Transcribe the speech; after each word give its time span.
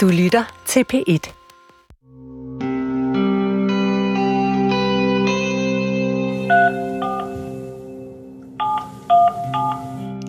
Du 0.00 0.08
lytter 0.08 0.62
til 0.66 0.84
P1. 0.92 1.32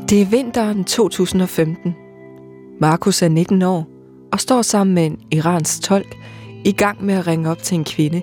Det 0.10 0.22
er 0.22 0.30
vinteren 0.30 0.84
2015. 0.84 1.96
Markus 2.80 3.22
er 3.22 3.30
19 3.30 3.62
år 3.62 3.88
og 4.32 4.40
står 4.40 4.62
sammen 4.62 4.94
med 4.94 5.06
en 5.06 5.20
iransk 5.32 5.82
tolk 5.82 6.16
i 6.66 6.72
gang 6.72 7.06
med 7.06 7.14
at 7.14 7.28
ringe 7.28 7.50
op 7.50 7.58
til 7.58 7.76
en 7.76 7.84
kvinde, 7.84 8.22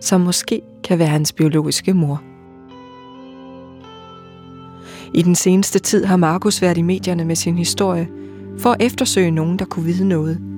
som 0.00 0.20
måske 0.20 0.62
kan 0.84 0.98
være 0.98 1.08
hans 1.08 1.32
biologiske 1.32 1.94
mor. 1.94 2.22
I 5.14 5.22
den 5.22 5.34
seneste 5.34 5.78
tid 5.78 6.04
har 6.04 6.16
Markus 6.16 6.62
været 6.62 6.78
i 6.78 6.82
medierne 6.82 7.24
med 7.24 7.36
sin 7.36 7.58
historie 7.58 8.08
for 8.58 8.70
at 8.70 8.82
eftersøge 8.82 9.30
nogen, 9.30 9.58
der 9.58 9.64
kunne 9.64 9.84
vide 9.84 10.08
noget. 10.08 10.57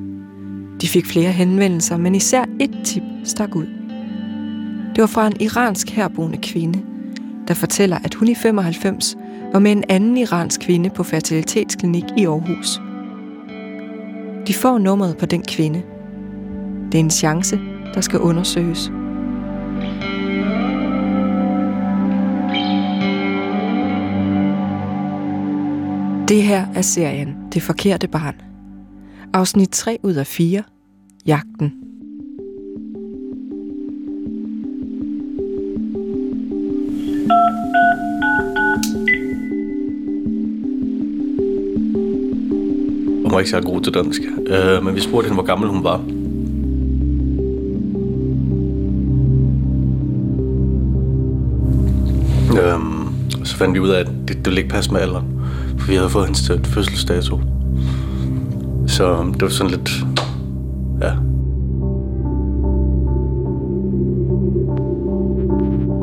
De 0.82 0.88
fik 0.88 1.06
flere 1.06 1.32
henvendelser, 1.32 1.96
men 1.96 2.14
især 2.14 2.44
et 2.60 2.70
tip 2.84 3.02
stak 3.24 3.56
ud. 3.56 3.66
Det 4.94 5.00
var 5.00 5.06
fra 5.06 5.26
en 5.26 5.40
iransk 5.40 5.90
herboende 5.90 6.38
kvinde, 6.38 6.82
der 7.48 7.54
fortæller, 7.54 7.98
at 8.04 8.14
hun 8.14 8.28
i 8.28 8.34
95 8.34 9.16
var 9.52 9.58
med 9.58 9.72
en 9.72 9.84
anden 9.88 10.16
iransk 10.16 10.60
kvinde 10.60 10.90
på 10.90 11.02
fertilitetsklinik 11.02 12.04
i 12.16 12.24
Aarhus. 12.24 12.80
De 14.46 14.54
får 14.54 14.78
nummeret 14.78 15.16
på 15.16 15.26
den 15.26 15.42
kvinde. 15.42 15.82
Det 16.92 16.94
er 16.94 17.04
en 17.04 17.10
chance, 17.10 17.60
der 17.94 18.00
skal 18.00 18.18
undersøges. 18.18 18.92
Det 26.28 26.42
her 26.42 26.66
er 26.74 26.82
serien 26.82 27.36
Det 27.52 27.62
forkerte 27.62 28.08
barn. 28.08 28.49
Afsnit 29.32 29.70
3 29.70 29.98
ud 30.02 30.14
af 30.14 30.26
4. 30.26 30.62
Jagten. 31.26 31.72
Hun 43.22 43.32
var 43.32 43.38
ikke 43.38 43.50
så 43.50 43.60
god 43.60 43.80
til 43.80 43.94
dansk, 43.94 44.22
øh, 44.46 44.84
men 44.84 44.94
vi 44.94 45.00
spurgte 45.00 45.26
hende, 45.28 45.34
hvor 45.34 45.46
gammel 45.46 45.68
hun 45.68 45.84
var. 45.84 45.98
Øhm, 52.62 53.44
så 53.44 53.56
fandt 53.56 53.74
vi 53.74 53.80
ud 53.80 53.88
af, 53.88 54.00
at 54.00 54.06
det, 54.06 54.36
det 54.36 54.46
ville 54.46 54.60
ikke 54.60 54.70
passe 54.70 54.92
med 54.92 55.00
alderen, 55.00 55.40
for 55.78 55.88
vi 55.88 55.94
havde 55.94 56.10
fået 56.10 56.26
hendes 56.26 56.52
fødselsdato. 56.64 57.40
Så 59.00 59.32
det 59.34 59.42
var 59.42 59.48
sådan 59.48 59.70
lidt, 59.70 59.90
ja. 61.00 61.12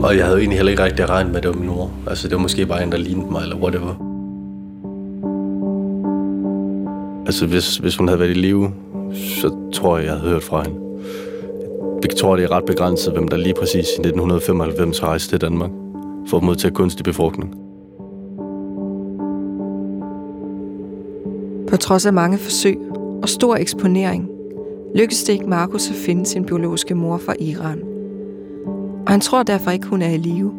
Og 0.06 0.18
jeg 0.18 0.26
havde 0.26 0.40
egentlig 0.40 0.58
heller 0.58 0.72
ikke 0.72 0.84
rigtig 0.84 1.10
regnet 1.10 1.32
med, 1.32 1.38
at 1.38 1.44
det 1.44 1.52
var 1.54 1.60
min 1.60 1.70
mor. 1.70 1.92
Altså 2.08 2.28
det 2.28 2.36
var 2.36 2.42
måske 2.42 2.66
bare 2.66 2.84
en, 2.84 2.92
der 2.92 2.98
lignede 2.98 3.32
mig, 3.32 3.42
eller 3.42 3.56
whatever. 3.56 3.94
Altså, 7.26 7.46
hvis, 7.46 7.78
hvis 7.78 7.96
hun 7.96 8.08
havde 8.08 8.20
været 8.20 8.30
i 8.30 8.34
live, 8.34 8.72
så 9.14 9.56
tror 9.74 9.98
jeg, 9.98 10.06
jeg 10.06 10.14
havde 10.14 10.32
hørt 10.32 10.44
fra 10.44 10.64
hende. 10.64 10.80
Jeg 12.04 12.18
tror, 12.18 12.36
det 12.36 12.46
er 12.46 12.52
ret 12.52 12.66
begrænset, 12.66 13.14
hvem 13.14 13.28
der 13.28 13.38
lige 13.38 13.56
præcis 13.60 13.74
i 13.74 14.00
1995 14.02 15.04
rejste 15.04 15.30
til 15.30 15.42
Danmark 15.42 15.72
for 16.30 16.38
at 16.38 16.44
modtage 16.44 16.74
kunstig 16.74 17.04
befrugtning. 17.04 17.56
På 21.70 21.78
trods 21.78 22.06
af 22.06 22.14
mange 22.14 22.38
forsøg 22.38 22.87
og 23.22 23.30
stor 23.30 23.56
eksponering, 23.56 24.30
lykkes 24.96 25.24
det 25.24 25.34
ikke 25.34 25.50
Markus 25.50 25.90
at 25.90 25.96
finde 25.96 26.26
sin 26.26 26.46
biologiske 26.46 26.96
mor 26.96 27.18
fra 27.18 27.34
Iran. 27.40 27.82
Og 29.06 29.12
han 29.12 29.22
tror 29.22 29.44
derfor 29.44 29.72
ikke, 29.72 29.88
hun 29.88 30.02
er 30.02 30.10
i 30.10 30.18
live. 30.18 30.54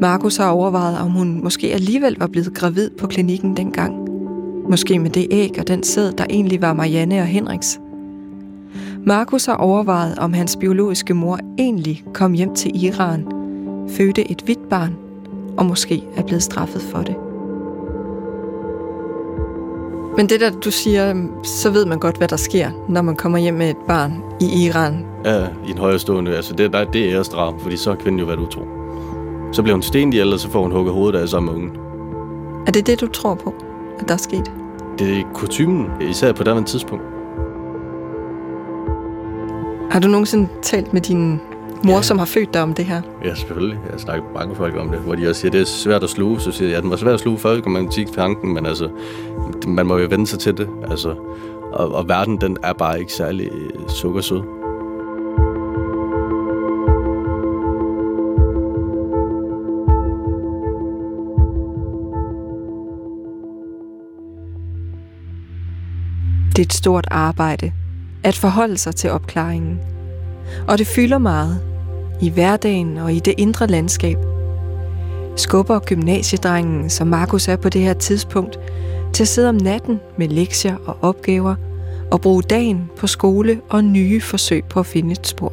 Markus 0.00 0.36
har 0.36 0.50
overvejet, 0.50 0.98
om 0.98 1.10
hun 1.10 1.40
måske 1.42 1.72
alligevel 1.72 2.16
var 2.18 2.26
blevet 2.26 2.54
gravid 2.54 2.90
på 2.90 3.06
klinikken 3.06 3.56
dengang. 3.56 4.08
Måske 4.70 4.98
med 4.98 5.10
det 5.10 5.26
æg 5.30 5.56
og 5.58 5.68
den 5.68 5.82
sæd, 5.82 6.12
der 6.12 6.24
egentlig 6.30 6.62
var 6.62 6.72
Marianne 6.72 7.18
og 7.20 7.26
Henriks. 7.26 7.80
Markus 9.06 9.46
har 9.46 9.56
overvejet, 9.56 10.18
om 10.18 10.32
hans 10.32 10.56
biologiske 10.56 11.14
mor 11.14 11.38
egentlig 11.58 12.04
kom 12.12 12.32
hjem 12.32 12.54
til 12.54 12.84
Iran, 12.84 13.26
fødte 13.88 14.30
et 14.30 14.42
hvidt 14.44 14.68
barn 14.68 14.96
og 15.56 15.66
måske 15.66 16.04
er 16.16 16.22
blevet 16.22 16.42
straffet 16.42 16.82
for 16.82 16.98
det. 17.02 17.23
Men 20.16 20.28
det 20.28 20.40
der, 20.40 20.50
du 20.50 20.70
siger, 20.70 21.26
så 21.42 21.70
ved 21.70 21.86
man 21.86 21.98
godt, 21.98 22.16
hvad 22.16 22.28
der 22.28 22.36
sker, 22.36 22.70
når 22.88 23.02
man 23.02 23.16
kommer 23.16 23.38
hjem 23.38 23.54
med 23.54 23.70
et 23.70 23.76
barn 23.76 24.22
i 24.40 24.66
Iran. 24.66 25.06
Ja, 25.24 25.46
i 25.66 25.70
en 25.70 25.78
højere 25.78 25.98
stående. 25.98 26.36
Altså, 26.36 26.54
det, 26.54 26.72
der, 26.72 26.84
det 26.84 27.04
er 27.04 27.16
æresdrab, 27.16 27.60
fordi 27.60 27.76
så 27.76 27.90
er 27.90 27.94
kvinden 27.94 28.20
jo 28.20 28.26
været 28.26 28.38
utro. 28.38 28.60
Så 29.52 29.62
bliver 29.62 29.74
hun 29.74 29.82
sten 29.82 30.12
ihjel, 30.12 30.32
og 30.32 30.40
så 30.40 30.50
får 30.50 30.62
hun 30.62 30.72
hugget 30.72 30.94
hovedet 30.94 31.18
af 31.18 31.28
sammen 31.28 31.54
med 31.54 31.62
ungen. 31.62 31.80
Er 32.66 32.72
det 32.72 32.86
det, 32.86 33.00
du 33.00 33.06
tror 33.06 33.34
på, 33.34 33.54
at 33.98 34.08
der 34.08 34.14
er 34.14 34.18
sket? 34.18 34.52
Det 34.98 35.18
er 35.18 35.22
kutumen, 35.34 35.86
især 36.00 36.32
på 36.32 36.44
det 36.44 36.66
tidspunkt. 36.66 37.04
Har 39.90 40.00
du 40.00 40.08
nogensinde 40.08 40.48
talt 40.62 40.92
med 40.92 41.00
din 41.00 41.40
mor, 41.84 41.94
ja. 41.94 42.02
som 42.02 42.18
har 42.18 42.26
født 42.26 42.54
dig 42.54 42.62
om 42.62 42.74
det 42.74 42.84
her? 42.84 43.02
Ja, 43.24 43.34
selvfølgelig. 43.34 43.78
Jeg 43.92 44.00
snakker 44.00 44.24
med 44.24 44.40
mange 44.40 44.54
folk 44.54 44.76
om 44.76 44.88
det, 44.88 44.98
hvor 44.98 45.14
de 45.14 45.28
også 45.28 45.40
siger, 45.40 45.48
at 45.48 45.52
det 45.52 45.60
er 45.60 45.64
svært 45.64 46.02
at 46.02 46.10
sluge. 46.10 46.40
Så 46.40 46.52
siger 46.52 46.68
jeg, 46.68 46.76
at 46.76 46.82
den 46.82 46.90
var 46.90 46.96
svært 46.96 47.14
at 47.14 47.20
sluge 47.20 47.38
før, 47.38 47.60
kan 47.60 47.72
man 47.72 47.88
kigge 47.88 48.12
tanken, 48.12 48.54
men 48.54 48.66
altså, 48.66 48.88
man 49.66 49.86
må 49.86 49.98
jo 49.98 50.06
vende 50.10 50.26
sig 50.26 50.38
til 50.38 50.56
det. 50.56 50.68
Altså, 50.90 51.14
og, 51.72 51.94
og 51.94 52.08
verden, 52.08 52.40
den 52.40 52.56
er 52.62 52.72
bare 52.72 53.00
ikke 53.00 53.12
særlig 53.12 53.50
øh, 53.52 53.88
sukkersød. 53.88 54.42
Det 66.56 66.58
er 66.58 66.66
et 66.66 66.72
stort 66.72 67.06
arbejde 67.10 67.72
at 68.22 68.36
forholde 68.36 68.78
sig 68.78 68.96
til 68.96 69.10
opklaringen. 69.10 69.80
Og 70.68 70.78
det 70.78 70.86
fylder 70.86 71.18
meget 71.18 71.73
i 72.24 72.28
hverdagen 72.28 72.96
og 72.96 73.12
i 73.12 73.18
det 73.18 73.34
indre 73.38 73.66
landskab. 73.66 74.18
Skubber 75.36 75.78
gymnasiedrengen, 75.78 76.90
som 76.90 77.06
Markus 77.06 77.48
er 77.48 77.56
på 77.56 77.68
det 77.68 77.80
her 77.80 77.94
tidspunkt, 77.94 78.58
til 79.12 79.24
at 79.24 79.28
sidde 79.28 79.48
om 79.48 79.54
natten 79.54 80.00
med 80.16 80.28
lektier 80.28 80.76
og 80.86 80.96
opgaver 81.02 81.54
og 82.10 82.20
bruge 82.20 82.42
dagen 82.42 82.90
på 82.96 83.06
skole 83.06 83.60
og 83.68 83.84
nye 83.84 84.20
forsøg 84.20 84.64
på 84.64 84.80
at 84.80 84.86
finde 84.86 85.12
et 85.12 85.26
spor. 85.26 85.52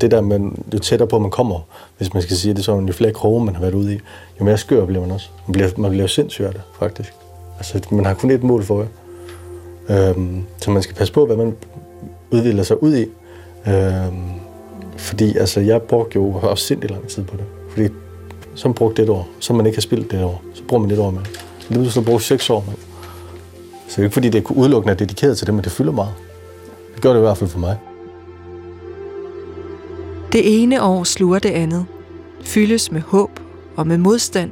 Det 0.00 0.10
der, 0.10 0.20
man, 0.20 0.64
jo 0.74 0.78
tættere 0.78 1.08
på 1.08 1.18
man 1.18 1.30
kommer, 1.30 1.60
hvis 1.98 2.14
man 2.14 2.22
skal 2.22 2.36
sige 2.36 2.54
det 2.54 2.64
sådan, 2.64 2.86
jo 2.86 2.92
flere 2.92 3.12
kroge 3.12 3.44
man 3.44 3.54
har 3.54 3.60
været 3.60 3.74
ude 3.74 3.94
i, 3.94 3.98
jo 4.40 4.44
mere 4.44 4.58
skør 4.58 4.86
bliver 4.86 5.00
man 5.00 5.10
også. 5.10 5.28
Man 5.46 5.52
bliver, 5.52 5.68
man 5.76 5.90
bliver 5.90 6.06
sindssyg 6.06 6.44
af 6.44 6.52
det, 6.52 6.62
faktisk. 6.78 7.12
Altså, 7.56 7.80
man 7.90 8.04
har 8.04 8.14
kun 8.14 8.30
et 8.30 8.42
mål 8.42 8.62
for 8.62 8.78
det. 8.78 8.88
Øhm, 9.90 10.44
så 10.58 10.70
man 10.70 10.82
skal 10.82 10.96
passe 10.96 11.12
på, 11.12 11.26
hvad 11.26 11.36
man 11.36 11.54
udvikler 12.30 12.62
sig 12.62 12.82
ud 12.82 12.96
i. 12.96 13.06
Øhm, 13.66 14.41
fordi 15.02 15.36
altså, 15.36 15.60
jeg 15.60 15.82
brugte 15.82 16.14
jo 16.14 16.32
også 16.32 16.66
sindssygt 16.66 16.90
lang 16.90 17.08
tid 17.08 17.24
på 17.24 17.36
det. 17.36 17.44
Fordi 17.70 17.88
så 18.54 18.68
man 18.68 18.74
brugte 18.74 19.02
det 19.02 19.08
et 19.08 19.14
år, 19.14 19.28
så 19.38 19.52
man 19.52 19.66
ikke 19.66 19.76
har 19.76 19.80
spillet 19.80 20.10
det 20.10 20.24
år, 20.24 20.42
så 20.54 20.62
bruger 20.68 20.82
man 20.82 20.90
et 20.90 20.98
år 20.98 21.10
med 21.10 21.20
det. 21.20 21.44
Så 21.60 21.74
det 21.74 21.92
så 21.92 22.02
bruge 22.02 22.20
seks 22.20 22.50
år 22.50 22.64
med. 22.66 22.74
Så 23.88 23.96
det 23.96 23.98
er 23.98 24.02
ikke 24.02 24.14
fordi, 24.14 24.28
det 24.28 24.44
er 24.44 24.52
udelukkende 24.52 24.92
er 24.92 24.96
dedikeret 24.96 25.38
til 25.38 25.46
det, 25.46 25.54
men 25.54 25.64
det 25.64 25.72
fylder 25.72 25.92
meget. 25.92 26.14
Det 26.94 27.02
gør 27.02 27.10
det 27.10 27.18
i 27.18 27.20
hvert 27.20 27.38
fald 27.38 27.50
for 27.50 27.58
mig. 27.58 27.78
Det 30.32 30.62
ene 30.62 30.82
år 30.82 31.04
sluger 31.04 31.38
det 31.38 31.50
andet. 31.50 31.86
Fyldes 32.44 32.92
med 32.92 33.00
håb 33.00 33.30
og 33.76 33.86
med 33.86 33.98
modstand. 33.98 34.50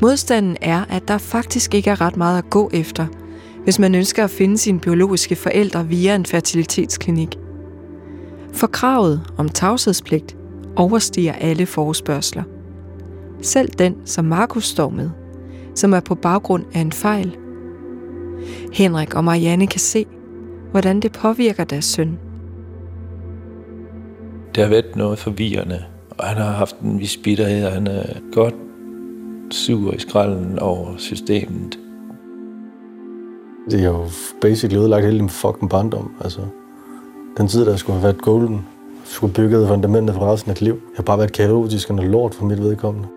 Modstanden 0.00 0.56
er, 0.60 0.84
at 0.90 1.08
der 1.08 1.18
faktisk 1.18 1.74
ikke 1.74 1.90
er 1.90 2.00
ret 2.00 2.16
meget 2.16 2.38
at 2.38 2.50
gå 2.50 2.70
efter– 2.72 3.06
hvis 3.64 3.78
man 3.78 3.94
ønsker 3.94 4.24
at 4.24 4.30
finde 4.30 4.58
sine 4.58 4.80
biologiske 4.80 5.36
forældre 5.36 5.86
via 5.86 6.14
en 6.14 6.26
fertilitetsklinik. 6.26 7.38
For 8.54 8.66
kravet 8.66 9.20
om 9.36 9.48
tavshedspligt 9.48 10.36
overstiger 10.76 11.32
alle 11.32 11.66
forespørgseler. 11.66 12.42
Selv 13.42 13.68
den, 13.68 13.96
som 14.04 14.24
Markus 14.24 14.64
står 14.64 14.90
med, 14.90 15.10
som 15.74 15.94
er 15.94 16.00
på 16.00 16.14
baggrund 16.14 16.64
af 16.74 16.80
en 16.80 16.92
fejl. 16.92 17.36
Henrik 18.72 19.14
og 19.14 19.24
Marianne 19.24 19.66
kan 19.66 19.80
se, 19.80 20.06
hvordan 20.70 21.00
det 21.00 21.12
påvirker 21.12 21.64
deres 21.64 21.84
søn. 21.84 22.18
Det 24.54 24.62
har 24.62 24.70
været 24.70 24.96
noget 24.96 25.18
forvirrende, 25.18 25.84
og 26.10 26.24
han 26.24 26.36
har 26.36 26.50
haft 26.50 26.78
en 26.78 27.00
vis 27.00 27.16
bitterhed, 27.16 27.66
og 27.66 27.72
han 27.72 27.86
er 27.86 28.04
godt 28.32 28.54
sur 29.50 29.92
i 29.92 29.98
skralden 29.98 30.58
over 30.58 30.96
systemet. 30.96 31.78
Det 33.70 33.80
er 33.80 33.84
jo 33.84 34.06
basically 34.40 34.80
ødelagt 34.80 35.04
hele 35.04 35.18
din 35.18 35.28
fucking 35.28 35.70
barndom. 35.70 36.10
Altså, 36.20 36.40
den 37.38 37.48
tid, 37.48 37.66
der 37.66 37.76
skulle 37.76 38.00
have 38.00 38.04
været 38.04 38.22
golden, 38.22 38.66
skulle 39.04 39.34
bygge 39.34 39.66
fundamentet 39.66 40.14
for 40.14 40.32
resten 40.32 40.50
af 40.50 40.60
liv. 40.60 40.72
Jeg 40.72 40.96
har 40.96 41.02
bare 41.02 41.18
været 41.18 41.32
kaotisk 41.32 41.90
og 41.90 41.96
lort 41.96 42.34
for 42.34 42.44
mit 42.44 42.62
vedkommende. 42.62 43.08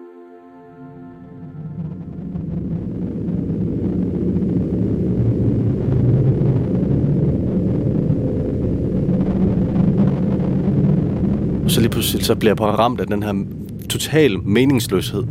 så 11.78 11.82
lige 11.82 11.92
pludselig 11.92 12.26
så 12.26 12.36
bliver 12.36 12.50
jeg 12.50 12.58
bare 12.58 12.76
ramt 12.76 13.00
af 13.00 13.08
den 13.08 13.24
her 13.24 13.46
total 13.90 14.40
meningsløshed. 14.40 15.24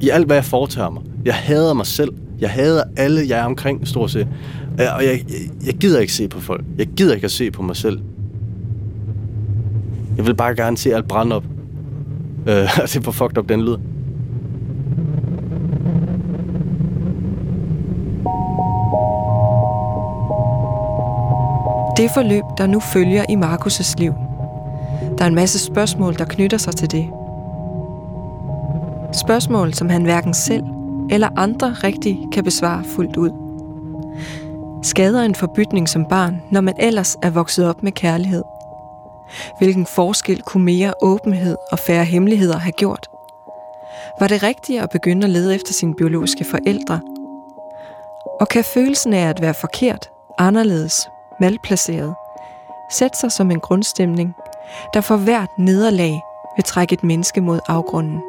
I 0.00 0.08
alt, 0.08 0.26
hvad 0.26 0.36
jeg 0.36 0.44
foretager 0.44 0.90
mig. 0.90 1.02
Jeg 1.24 1.34
hader 1.34 1.74
mig 1.74 1.86
selv. 1.86 2.12
Jeg 2.40 2.50
hader 2.50 2.82
alle, 2.96 3.20
jeg 3.28 3.38
er 3.38 3.44
omkring, 3.44 3.88
stort 3.88 4.10
set. 4.10 4.28
Og 4.78 4.82
jeg, 4.84 5.04
jeg, 5.04 5.20
jeg 5.66 5.74
gider 5.74 6.00
ikke 6.00 6.12
se 6.12 6.28
på 6.28 6.40
folk. 6.40 6.64
Jeg 6.78 6.86
gider 6.86 7.14
ikke 7.14 7.24
at 7.24 7.30
se 7.30 7.50
på 7.50 7.62
mig 7.62 7.76
selv. 7.76 8.00
Jeg 10.18 10.26
vil 10.26 10.34
bare 10.34 10.54
gerne 10.54 10.76
se 10.76 10.94
alt 10.94 11.08
brænde 11.08 11.36
op. 11.36 11.44
Øh, 12.46 12.54
det 12.92 13.06
er 13.06 13.10
fucked 13.10 13.38
up, 13.38 13.48
den 13.48 13.60
lyd. 13.60 13.76
Det 21.96 22.10
forløb, 22.10 22.44
der 22.58 22.66
nu 22.66 22.80
følger 22.80 23.24
i 23.28 23.34
Markus' 23.34 23.94
liv. 23.98 24.12
Der 25.18 25.24
er 25.24 25.28
en 25.28 25.34
masse 25.34 25.58
spørgsmål, 25.58 26.14
der 26.18 26.24
knytter 26.24 26.58
sig 26.58 26.76
til 26.76 26.90
det. 26.90 27.06
Spørgsmål, 29.12 29.74
som 29.74 29.88
han 29.88 30.02
hverken 30.02 30.34
selv 30.34 30.62
eller 31.10 31.28
andre 31.36 31.72
rigtig 31.84 32.18
kan 32.32 32.44
besvare 32.44 32.84
fuldt 32.84 33.16
ud. 33.16 33.30
Skader 34.82 35.22
en 35.22 35.34
forbytning 35.34 35.88
som 35.88 36.04
barn, 36.04 36.42
når 36.50 36.60
man 36.60 36.74
ellers 36.78 37.16
er 37.22 37.30
vokset 37.30 37.68
op 37.68 37.82
med 37.82 37.92
kærlighed? 37.92 38.42
Hvilken 39.58 39.86
forskel 39.86 40.42
kunne 40.42 40.64
mere 40.64 40.94
åbenhed 41.02 41.56
og 41.72 41.78
færre 41.78 42.04
hemmeligheder 42.04 42.58
have 42.58 42.72
gjort? 42.72 43.08
Var 44.20 44.26
det 44.28 44.42
rigtigt 44.42 44.82
at 44.82 44.90
begynde 44.90 45.24
at 45.24 45.30
lede 45.30 45.54
efter 45.54 45.72
sine 45.72 45.94
biologiske 45.94 46.44
forældre? 46.44 47.00
Og 48.40 48.48
kan 48.48 48.64
følelsen 48.64 49.12
af 49.12 49.28
at 49.28 49.40
være 49.40 49.54
forkert, 49.54 50.10
anderledes, 50.38 51.08
malplaceret, 51.40 52.14
sætte 52.90 53.18
sig 53.18 53.32
som 53.32 53.50
en 53.50 53.60
grundstemning, 53.60 54.34
der 54.94 55.00
for 55.00 55.16
hvert 55.16 55.48
nederlag 55.58 56.20
vil 56.56 56.64
trække 56.64 56.92
et 56.92 57.04
menneske 57.04 57.40
mod 57.40 57.60
afgrunden? 57.68 58.20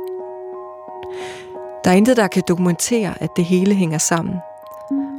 Der 1.84 1.92
er 1.92 1.96
intet, 1.96 2.18
der 2.18 2.28
kan 2.28 2.44
dokumentere, 2.48 3.14
at 3.24 3.30
det 3.36 3.46
hele 3.46 3.76
hænger 3.76 3.98
sammen, 3.98 4.36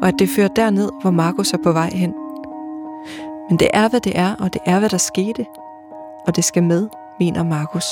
og 0.02 0.08
at 0.08 0.14
det 0.18 0.28
fører 0.36 0.48
derned, 0.48 0.90
hvor 1.00 1.10
Markus 1.10 1.52
er 1.52 1.58
på 1.64 1.72
vej 1.72 1.90
hen. 1.92 2.14
Men 3.48 3.58
det 3.58 3.68
er, 3.72 3.88
hvad 3.88 4.00
det 4.00 4.18
er, 4.18 4.34
og 4.40 4.52
det 4.52 4.60
er, 4.66 4.78
hvad 4.78 4.88
der 4.88 4.98
skete, 4.98 5.46
og 6.30 6.36
det 6.36 6.44
skal 6.44 6.62
med, 6.62 6.88
mener 7.20 7.42
Markus. 7.42 7.84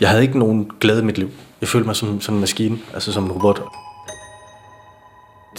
Jeg 0.00 0.08
havde 0.08 0.22
ikke 0.22 0.38
nogen 0.38 0.70
glæde 0.80 1.02
i 1.02 1.04
mit 1.04 1.18
liv. 1.18 1.30
Jeg 1.60 1.68
følte 1.68 1.86
mig 1.86 1.96
som, 1.96 2.20
som 2.20 2.34
en 2.34 2.40
maskine, 2.40 2.78
altså 2.94 3.12
som 3.12 3.24
en 3.24 3.32
robot. 3.32 3.62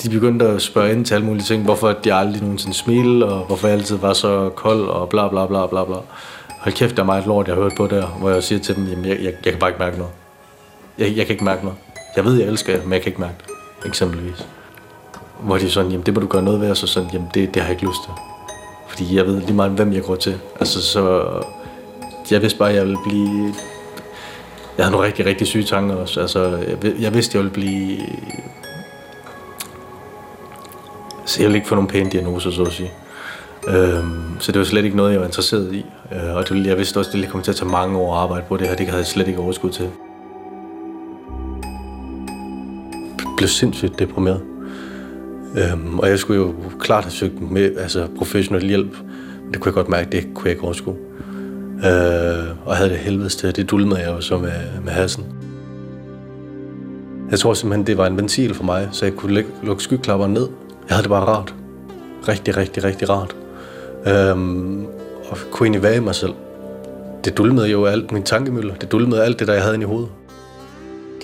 De 0.04 0.10
begyndte 0.10 0.48
at 0.48 0.62
spørge 0.62 0.92
ind 0.92 1.06
til 1.06 1.14
alle 1.14 1.26
mulige 1.26 1.44
ting, 1.44 1.64
hvorfor 1.64 1.96
jeg 2.06 2.18
aldrig 2.18 2.42
nogensinde 2.42 2.76
smilede, 2.76 3.34
og 3.34 3.46
hvorfor 3.46 3.68
jeg 3.68 3.78
altid 3.78 3.98
var 3.98 4.14
så 4.14 4.50
kold, 4.56 4.88
og 4.88 5.10
bla 5.10 5.28
bla 5.28 5.46
bla 5.46 5.68
bla 5.68 5.86
bla. 5.86 5.98
Hold 6.60 6.76
kæft, 6.76 6.96
der 6.96 7.02
er 7.02 7.06
meget 7.06 7.26
lort, 7.26 7.48
jeg 7.48 7.56
har 7.56 7.62
hørt 7.62 7.76
på 7.78 7.88
der, 7.88 8.08
hvor 8.08 8.30
jeg 8.30 8.44
siger 8.44 8.60
til 8.60 8.76
dem, 8.76 8.86
jamen 8.86 9.06
jeg, 9.06 9.18
jeg, 9.18 9.34
jeg 9.46 9.52
kan 9.54 9.60
bare 9.60 9.70
ikke 9.70 9.80
mærke 9.80 9.98
noget. 9.98 10.14
Jeg, 10.98 11.18
jeg 11.18 11.26
kan 11.26 11.34
ikke 11.34 11.46
mærke 11.46 11.64
noget. 11.64 11.78
Jeg 12.16 12.26
ved, 12.26 12.40
jeg 12.40 12.48
elsker 12.48 12.74
jer, 12.74 12.84
men 12.84 12.94
jeg 12.94 13.02
kan 13.02 13.10
ikke 13.10 13.22
mærke 13.22 13.36
det, 13.38 13.59
eksempelvis. 13.86 14.48
Hvor 15.40 15.58
de 15.58 15.66
er 15.66 15.70
sådan, 15.70 15.92
jamen 15.92 16.06
det 16.06 16.14
må 16.14 16.20
du 16.20 16.28
gøre 16.28 16.44
noget 16.44 16.62
ved, 16.62 16.70
og 16.70 16.78
så 16.78 16.88
sådan, 16.88 17.10
jamen 17.14 17.28
det, 17.34 17.54
det 17.54 17.62
har 17.62 17.70
jeg 17.70 17.76
ikke 17.76 17.88
lyst 17.88 18.04
til. 18.04 18.14
Fordi 18.90 19.16
jeg 19.16 19.26
ved 19.26 19.42
lige 19.42 19.54
meget, 19.54 19.72
hvem 19.72 19.94
jeg 19.94 20.04
går 20.04 20.16
til. 20.16 20.40
Altså 20.60 20.82
så, 20.82 21.32
jeg 22.32 22.42
vidste 22.42 22.60
bare, 22.60 22.70
at 22.70 22.76
jeg 22.76 22.86
ville 22.86 23.00
blive 23.06 23.54
jeg 24.80 24.86
havde 24.86 24.92
nogle 24.92 25.08
rigtig, 25.08 25.26
rigtig 25.26 25.48
syge 25.48 25.64
tanker 25.64 25.96
også. 25.96 26.22
Altså, 26.22 26.58
jeg, 26.84 26.94
jeg 27.00 27.14
vidste, 27.14 27.38
jeg 27.38 27.44
ville 27.44 27.54
blive... 27.54 27.98
Så 31.26 31.40
jeg 31.40 31.48
ville 31.48 31.58
ikke 31.58 31.68
få 31.68 31.76
nogen 31.76 31.88
pæne 31.88 32.10
diagnoser, 32.10 32.52
så 32.52 32.64
at 32.64 32.74
sige. 32.74 32.92
Øhm, 33.68 34.40
så 34.40 34.52
det 34.52 34.60
var 34.60 34.66
slet 34.66 34.86
ikke 34.86 34.98
noget, 34.98 35.12
jeg 35.12 35.20
var 35.20 35.26
interesseret 35.26 35.74
i. 35.74 35.86
Øh, 36.12 36.36
og 36.36 36.50
det, 36.50 36.66
jeg 36.66 36.78
vidste 36.78 36.98
også, 36.98 37.12
at 37.14 37.20
det 37.20 37.30
kom 37.30 37.42
til 37.42 37.52
at 37.52 37.56
tage 37.56 37.72
mange 37.72 37.98
år 37.98 38.16
at 38.16 38.22
arbejde 38.22 38.46
på 38.48 38.58
det 38.58 38.68
her. 38.68 38.76
Det 38.76 38.86
havde 38.86 39.00
jeg 39.00 39.08
slet 39.08 39.28
ikke 39.28 39.40
overskud 39.40 39.72
til. 39.72 39.90
Blev 43.40 43.50
sindssygt 43.50 44.00
deprimeret. 44.00 44.42
Øhm, 45.58 46.00
og 46.00 46.10
jeg 46.10 46.20
skulle 46.20 46.42
jo 46.42 46.54
klart 46.80 47.04
have 47.04 47.12
søgt 47.12 47.52
med 47.52 47.78
altså 47.78 48.08
professionel 48.18 48.68
hjælp. 48.68 48.98
Men 49.44 49.54
det 49.54 49.62
kunne 49.62 49.70
jeg 49.70 49.74
godt 49.74 49.90
mærke, 49.90 50.12
det 50.12 50.28
kunne 50.36 50.46
jeg 50.46 50.52
ikke 50.52 50.64
overskue. 50.64 50.96
Øh, 51.86 52.48
og 52.66 52.76
havde 52.76 52.90
det 52.90 52.98
helvedes 52.98 53.36
til. 53.36 53.56
Det 53.56 53.72
dulmede 53.72 54.00
jeg 54.00 54.08
jo 54.08 54.22
så 54.22 54.38
med, 54.38 54.52
med 54.84 54.94
hassen. 54.94 55.26
Jeg 57.32 57.40
tror 57.40 57.54
simpelthen, 57.54 57.88
det 57.88 57.98
var 57.98 58.08
en 58.08 58.18
ventil 58.18 58.54
for 58.54 58.64
mig, 58.64 58.90
så 58.92 59.06
jeg 59.06 59.16
kunne 59.16 59.44
lukke 59.64 59.84
skyklapperne 59.84 60.34
ned. 60.34 60.48
Jeg 60.88 60.96
havde 60.96 61.04
det 61.04 61.10
bare 61.10 61.26
rart. 61.26 61.56
Rigtig, 62.28 62.58
rigtig, 62.58 62.84
rigtig 62.84 63.10
rart. 63.10 63.36
Øhm, 64.08 64.86
og 65.30 65.38
kunne 65.52 65.66
egentlig 65.66 65.84
være 65.84 65.96
i 65.96 66.00
mig 66.00 66.16
selv. 66.16 66.34
Det 67.26 67.38
dulmede 67.38 67.68
jo 67.68 67.86
alt 67.86 68.12
min 68.12 68.24
tankemøller. 68.24 68.76
Det 68.76 68.92
dulmede 68.92 69.24
alt 69.24 69.40
det, 69.40 69.48
der 69.48 69.54
jeg 69.54 69.64
havde 69.64 69.76
inde 69.76 69.84
i 69.84 69.88
hovedet. 69.88 70.10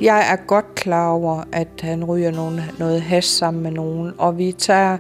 Jeg 0.02 0.32
er 0.32 0.36
godt 0.48 0.76
klar 0.76 1.10
over, 1.10 1.44
at 1.52 1.68
han 1.82 2.04
ryger 2.04 2.32
nogen, 2.32 2.62
noget 2.80 3.02
has 3.02 3.26
sammen 3.26 3.64
med 3.64 3.72
nogen, 3.72 4.14
og 4.18 4.38
vi 4.38 4.52
tager 4.52 4.98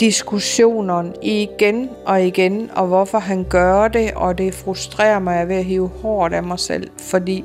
diskussionen 0.00 1.14
igen 1.22 1.88
og 2.06 2.22
igen, 2.22 2.70
og 2.76 2.86
hvorfor 2.86 3.18
han 3.18 3.46
gør 3.50 3.88
det, 3.88 4.12
og 4.16 4.38
det 4.38 4.54
frustrerer 4.54 5.18
mig, 5.18 5.36
at 5.36 5.48
ved 5.48 5.56
at 5.56 5.64
hive 5.64 5.88
hårdt 5.88 6.34
af 6.34 6.42
mig 6.42 6.58
selv, 6.58 6.90
fordi 6.98 7.44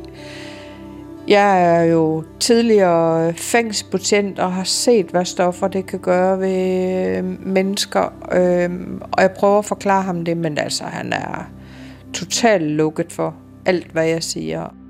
jeg 1.27 1.75
er 1.75 1.83
jo 1.83 2.23
tidligere 2.39 3.33
fængselsbetjent 3.33 4.39
og 4.39 4.53
har 4.53 4.63
set, 4.63 5.05
hvad 5.05 5.25
stoffer 5.25 5.67
det 5.67 5.85
kan 5.85 5.99
gøre 5.99 6.39
ved 6.39 7.17
øh, 7.17 7.47
mennesker, 7.47 8.13
øhm, 8.31 9.01
og 9.11 9.21
jeg 9.21 9.31
prøver 9.31 9.59
at 9.59 9.65
forklare 9.65 10.01
ham 10.01 10.25
det, 10.25 10.37
men 10.37 10.57
altså, 10.57 10.83
han 10.83 11.13
er 11.13 11.49
totalt 12.13 12.71
lukket 12.71 13.11
for 13.11 13.35
alt, 13.65 13.91
hvad 13.91 14.05
jeg 14.05 14.23
siger. 14.23 14.82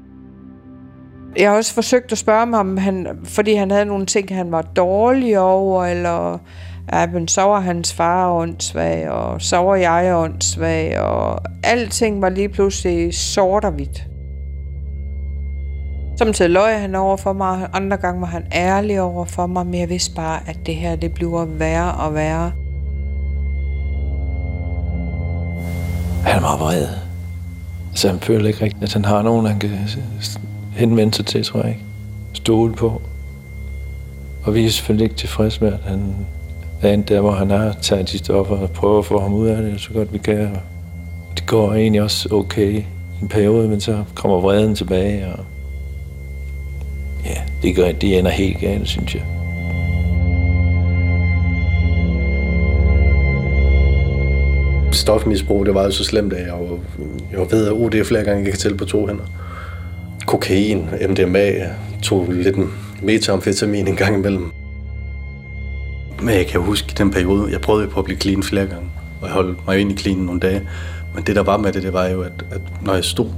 Jeg 1.37 1.49
har 1.49 1.57
også 1.57 1.73
forsøgt 1.73 2.11
at 2.11 2.17
spørge 2.17 2.55
ham, 2.55 2.77
han, 2.77 3.07
fordi 3.23 3.53
han 3.53 3.71
havde 3.71 3.85
nogle 3.85 4.05
ting, 4.05 4.35
han 4.35 4.51
var 4.51 4.61
dårlig 4.61 5.39
over, 5.39 5.85
eller 5.85 6.37
ja, 6.93 7.07
men 7.07 7.27
så 7.27 7.41
var 7.41 7.59
hans 7.59 7.93
far 7.93 8.31
åndssvag, 8.31 9.09
og 9.09 9.41
så 9.41 9.57
var 9.57 9.75
jeg 9.75 10.15
åndssvag, 10.15 10.99
og 10.99 11.41
alting 11.63 12.21
var 12.21 12.29
lige 12.29 12.49
pludselig 12.49 13.13
sort 13.13 13.65
og 13.65 13.71
hvidt. 13.71 14.07
Samtidig 16.17 16.51
løg 16.51 16.81
han 16.81 16.95
over 16.95 17.17
for 17.17 17.33
mig, 17.33 17.67
andre 17.73 17.97
gange 17.97 18.21
var 18.21 18.27
han 18.27 18.43
ærlig 18.53 19.01
over 19.01 19.25
for 19.25 19.47
mig, 19.47 19.65
men 19.65 19.79
jeg 19.79 19.89
vidste 19.89 20.15
bare, 20.15 20.39
at 20.47 20.57
det 20.65 20.75
her 20.75 20.95
det 20.95 21.13
bliver 21.13 21.45
værre 21.45 21.91
og 21.91 22.13
værre. 22.13 22.51
Han 26.25 26.43
var 26.43 26.57
vred. 26.57 26.87
Så 27.95 28.09
han 28.09 28.19
føler 28.19 28.47
ikke 28.47 28.61
rigtigt, 28.61 28.83
at 28.83 28.93
han 28.93 29.05
har 29.05 29.21
nogen, 29.21 29.45
han 29.45 29.59
kan 29.59 29.69
henvende 30.75 31.13
sig 31.13 31.25
til, 31.25 31.43
tror 31.43 31.59
jeg 31.59 31.69
ikke. 31.69 31.81
Stole 32.33 32.73
på. 32.73 33.01
Og 34.43 34.55
vi 34.55 34.65
er 34.65 34.69
selvfølgelig 34.69 35.03
ikke 35.03 35.15
tilfredse 35.15 35.63
med, 35.63 35.73
at 35.73 35.79
han 35.85 36.15
er 36.81 36.95
der, 36.95 37.21
hvor 37.21 37.31
han 37.31 37.51
er, 37.51 37.73
tager 37.81 38.03
de 38.03 38.17
stoffer 38.17 38.57
og 38.57 38.69
prøver 38.71 38.99
at 38.99 39.05
få 39.05 39.19
ham 39.19 39.33
ud 39.33 39.47
af 39.47 39.61
det 39.61 39.81
så 39.81 39.93
godt 39.93 40.13
vi 40.13 40.17
kan. 40.17 40.49
Det 41.35 41.45
går 41.45 41.73
egentlig 41.73 42.01
også 42.01 42.29
okay 42.31 42.71
i 42.71 42.85
en 43.21 43.27
periode, 43.27 43.67
men 43.67 43.81
så 43.81 44.03
kommer 44.15 44.39
vreden 44.39 44.75
tilbage, 44.75 45.27
og 45.27 45.45
ja, 47.25 47.41
det, 47.61 47.75
gør, 47.75 47.91
det 47.91 48.19
ender 48.19 48.31
helt 48.31 48.59
galt, 48.59 48.87
synes 48.87 49.15
jeg. 49.15 49.23
Stofmisbrug, 54.91 55.65
det 55.65 55.73
var 55.73 55.83
jo 55.83 55.91
så 55.91 56.03
slemt, 56.03 56.33
at 56.33 56.47
jeg 56.47 56.53
var, 56.53 56.79
jeg 57.31 57.39
var 57.39 57.45
ved 57.45 57.67
at 57.67 57.71
uh, 57.71 57.91
det 57.91 57.99
er 57.99 58.03
flere 58.03 58.23
gange, 58.23 58.43
jeg 58.43 58.51
kan 58.51 58.59
tælle 58.59 58.77
på 58.77 58.85
to 58.85 59.07
hænder. 59.07 59.23
Kokain, 60.33 60.89
MDMA, 61.09 61.51
tog 62.03 62.31
lidt 62.31 62.57
metamfetamin 63.03 63.87
en 63.87 63.95
gang 63.95 64.15
imellem. 64.15 64.51
Men 66.19 66.29
jeg 66.29 66.47
kan 66.47 66.61
huske 66.61 66.93
den 66.97 67.11
periode, 67.11 67.51
jeg 67.51 67.61
prøvede 67.61 67.87
på 67.87 67.99
at 67.99 68.05
blive 68.05 68.19
clean 68.19 68.43
flere 68.43 68.65
gange, 68.65 68.91
og 69.21 69.27
jeg 69.27 69.33
holdt 69.33 69.65
mig 69.67 69.79
ind 69.79 69.91
i 69.91 69.97
clean 69.97 70.17
nogle 70.17 70.39
dage. 70.39 70.69
Men 71.15 71.23
det 71.23 71.35
der 71.35 71.43
var 71.43 71.57
med 71.57 71.73
det, 71.73 71.83
det 71.83 71.93
var 71.93 72.07
jo, 72.07 72.21
at, 72.21 72.45
at 72.51 72.61
når 72.81 72.93
jeg 72.93 73.03
stod 73.03 73.29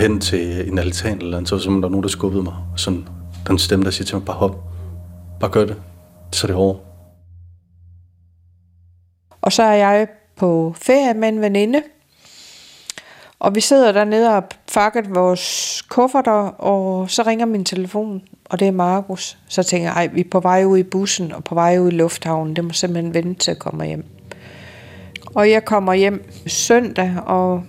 hen 0.00 0.20
til 0.20 0.68
en 0.68 0.78
altan 0.78 1.18
eller 1.18 1.36
andet, 1.36 1.48
så 1.48 1.54
var 1.54 1.58
det 1.58 1.64
som, 1.64 1.74
der 1.74 1.80
var 1.80 1.88
nogen, 1.88 2.02
der 2.02 2.08
skubbede 2.08 2.42
mig. 2.42 2.54
Og 2.72 2.80
sådan, 2.80 3.08
den 3.46 3.58
stemme, 3.58 3.84
der 3.84 3.90
siger 3.90 4.06
til 4.06 4.16
mig, 4.16 4.24
bare 4.24 4.36
hop, 4.36 4.56
bare 5.40 5.50
gør 5.50 5.64
det, 5.64 5.76
så 6.32 6.46
er 6.46 6.48
det 6.48 6.56
over. 6.56 6.76
Og 9.42 9.52
så 9.52 9.62
er 9.62 9.74
jeg 9.74 10.06
på 10.36 10.74
ferie 10.76 11.14
med 11.14 11.28
en 11.28 11.40
veninde, 11.40 11.82
og 13.42 13.54
vi 13.54 13.60
sidder 13.60 13.92
dernede 13.92 14.36
og 14.36 14.44
pakker 14.74 15.02
vores 15.08 15.82
kufferter, 15.88 16.32
og 16.58 17.10
så 17.10 17.22
ringer 17.22 17.46
min 17.46 17.64
telefon, 17.64 18.22
og 18.44 18.60
det 18.60 18.68
er 18.68 18.72
Markus. 18.72 19.38
Så 19.48 19.62
tænker 19.62 19.88
jeg, 19.88 19.94
ej, 19.94 20.06
vi 20.06 20.20
er 20.20 20.30
på 20.30 20.40
vej 20.40 20.64
ud 20.64 20.78
i 20.78 20.82
bussen 20.82 21.32
og 21.32 21.44
på 21.44 21.54
vej 21.54 21.78
ud 21.78 21.88
i 21.88 21.94
lufthavnen. 21.94 22.56
Det 22.56 22.64
må 22.64 22.70
simpelthen 22.70 23.14
vente 23.14 23.34
til 23.34 23.50
at 23.50 23.58
komme 23.58 23.86
hjem. 23.86 24.04
Og 25.34 25.50
jeg 25.50 25.64
kommer 25.64 25.94
hjem 25.94 26.30
søndag, 26.46 27.14
og 27.26 27.62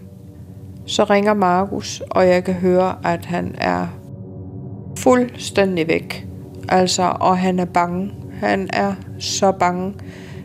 så 0.85 1.03
ringer 1.03 1.33
Markus, 1.33 2.01
og 2.09 2.27
jeg 2.27 2.43
kan 2.43 2.53
høre, 2.53 2.95
at 3.03 3.25
han 3.25 3.55
er 3.57 3.87
fuldstændig 4.97 5.87
væk. 5.87 6.27
Altså, 6.69 7.13
og 7.19 7.37
han 7.37 7.59
er 7.59 7.65
bange. 7.65 8.13
Han 8.39 8.69
er 8.73 8.95
så 9.19 9.51
bange. 9.51 9.93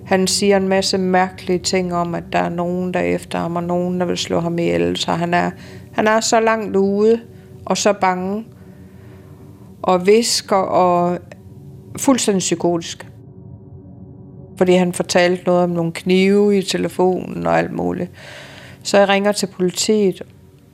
Han 0.08 0.26
siger 0.26 0.56
en 0.56 0.68
masse 0.68 0.98
mærkelige 0.98 1.58
ting 1.58 1.94
om, 1.94 2.14
at 2.14 2.24
der 2.32 2.38
er 2.38 2.48
nogen, 2.48 2.94
der 2.94 3.00
er 3.00 3.04
efter 3.04 3.38
ham, 3.38 3.56
og 3.56 3.62
nogen, 3.62 4.00
der 4.00 4.06
vil 4.06 4.16
slå 4.16 4.40
ham 4.40 4.58
ihjel. 4.58 4.96
Så 4.96 5.12
han 5.12 5.34
er, 5.34 5.50
han 5.92 6.06
er 6.06 6.20
så 6.20 6.40
langt 6.40 6.76
ude, 6.76 7.20
og 7.64 7.76
så 7.76 7.92
bange, 7.92 8.44
og 9.82 10.06
visker, 10.06 10.56
og 10.56 11.18
fuldstændig 11.98 12.38
psykotisk. 12.38 13.08
Fordi 14.58 14.72
han 14.72 14.92
fortalte 14.92 15.44
noget 15.44 15.62
om 15.62 15.70
nogle 15.70 15.92
knive 15.92 16.58
i 16.58 16.62
telefonen 16.62 17.46
og 17.46 17.58
alt 17.58 17.72
muligt. 17.72 18.10
Så 18.82 18.98
jeg 18.98 19.08
ringer 19.08 19.32
til 19.32 19.46
politiet 19.46 20.22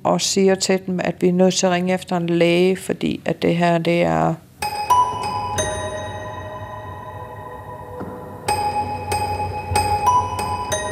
og 0.02 0.20
siger 0.20 0.54
til 0.54 0.80
dem, 0.86 1.00
at 1.02 1.14
vi 1.20 1.28
er 1.28 1.32
nødt 1.32 1.54
til 1.54 1.66
at 1.66 1.72
ringe 1.72 1.94
efter 1.94 2.16
en 2.16 2.26
læge, 2.26 2.76
fordi 2.76 3.20
at 3.24 3.42
det 3.42 3.56
her, 3.56 3.78
det 3.78 4.02
er 4.02 4.34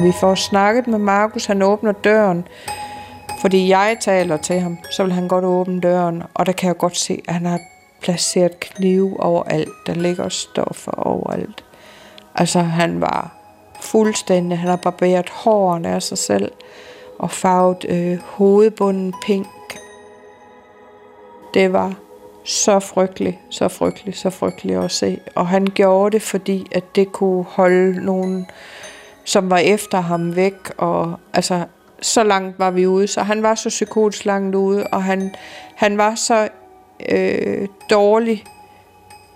Vi 0.03 0.11
får 0.11 0.35
snakket 0.35 0.87
med 0.87 0.99
Markus, 0.99 1.45
han 1.45 1.61
åbner 1.61 1.91
døren, 1.91 2.47
fordi 3.41 3.69
jeg 3.69 3.97
taler 4.01 4.37
til 4.37 4.59
ham, 4.59 4.77
så 4.91 5.03
vil 5.03 5.13
han 5.13 5.27
godt 5.27 5.45
åbne 5.45 5.81
døren, 5.81 6.23
og 6.33 6.45
der 6.45 6.51
kan 6.51 6.67
jeg 6.67 6.77
godt 6.77 6.97
se, 6.97 7.21
at 7.27 7.33
han 7.33 7.45
har 7.45 7.59
placeret 8.01 8.59
knive 8.59 9.19
overalt. 9.19 9.69
Der 9.87 9.93
ligger 9.93 10.29
stoffer 10.29 10.91
overalt. 10.91 11.63
Altså, 12.35 12.59
han 12.59 13.01
var 13.01 13.35
fuldstændig, 13.81 14.57
han 14.59 14.69
har 14.69 14.75
barberet 14.75 15.29
hårene 15.29 15.89
af 15.89 16.03
sig 16.03 16.17
selv, 16.17 16.51
og 17.19 17.31
farvet 17.31 17.85
øh, 17.89 18.17
hovedbunden 18.23 19.13
pink. 19.25 19.47
Det 21.53 21.73
var 21.73 21.93
så 22.43 22.79
frygteligt, 22.79 23.37
så 23.49 23.67
frygteligt, 23.67 24.17
så 24.17 24.29
frygteligt 24.29 24.79
at 24.79 24.91
se. 24.91 25.19
Og 25.35 25.47
han 25.47 25.65
gjorde 25.65 26.13
det, 26.13 26.21
fordi 26.21 26.67
at 26.71 26.83
det 26.95 27.11
kunne 27.11 27.43
holde 27.43 28.05
nogen 28.05 28.47
som 29.23 29.49
var 29.49 29.57
efter 29.57 30.01
ham 30.01 30.35
væk, 30.35 30.55
og 30.77 31.19
altså, 31.33 31.65
så 32.01 32.23
langt 32.23 32.59
var 32.59 32.71
vi 32.71 32.87
ude, 32.87 33.07
så 33.07 33.21
han 33.21 33.43
var 33.43 33.55
så 33.55 33.69
psykotisk 33.69 34.25
langt 34.25 34.55
ude, 34.55 34.87
og 34.87 35.03
han, 35.03 35.31
han 35.75 35.97
var 35.97 36.15
så 36.15 36.47
øh, 37.09 37.67
dårlig 37.89 38.43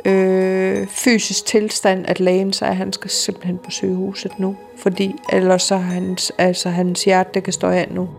øh, 0.05 0.87
fysisk 0.87 1.45
tilstand, 1.45 2.05
at 2.07 2.19
lægen 2.19 2.53
sagde, 2.53 2.71
at 2.71 2.77
han 2.77 2.93
skal 2.93 3.09
simpelthen 3.09 3.57
på 3.57 3.71
sygehuset 3.71 4.31
nu, 4.39 4.55
fordi 4.77 5.15
ellers 5.33 5.63
så 5.63 5.77
hans, 5.77 6.31
altså, 6.37 6.69
hans 6.69 7.03
hjerte, 7.03 7.29
det 7.33 7.43
kan 7.43 7.53
stå 7.53 7.67
af 7.67 7.87
nu. 7.91 8.09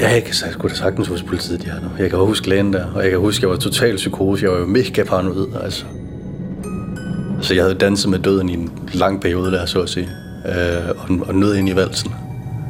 Ja, 0.00 0.10
jeg 0.10 0.24
kan 0.24 0.34
sgu 0.34 0.68
da 0.68 0.74
sagtens 0.74 1.08
huske 1.08 1.26
politiet, 1.26 1.62
de 1.62 1.66
her 1.70 1.80
nu. 1.80 1.88
Jeg 1.98 2.10
kan 2.10 2.18
huske 2.18 2.48
lægen 2.48 2.72
der, 2.72 2.86
og 2.94 3.02
jeg 3.02 3.10
kan 3.10 3.20
huske, 3.20 3.38
at 3.38 3.42
jeg 3.42 3.50
var 3.50 3.56
totalt 3.56 3.96
psykose. 3.96 4.44
Jeg 4.44 4.52
var 4.52 4.58
jo 4.58 4.66
mega 4.66 5.04
paranoid, 5.04 5.46
altså. 5.62 5.84
Så 7.40 7.54
jeg 7.54 7.62
havde 7.62 7.74
danset 7.74 8.10
med 8.10 8.18
døden 8.18 8.48
i 8.48 8.52
en 8.52 8.72
lang 8.92 9.20
periode 9.20 9.52
der, 9.52 9.66
så 9.66 9.80
at 9.80 9.88
sige 9.88 10.08
øh, 10.46 10.88
og, 10.98 11.26
og 11.28 11.34
nød 11.34 11.54
ind 11.54 11.68
i 11.68 11.76
valsen. 11.76 12.10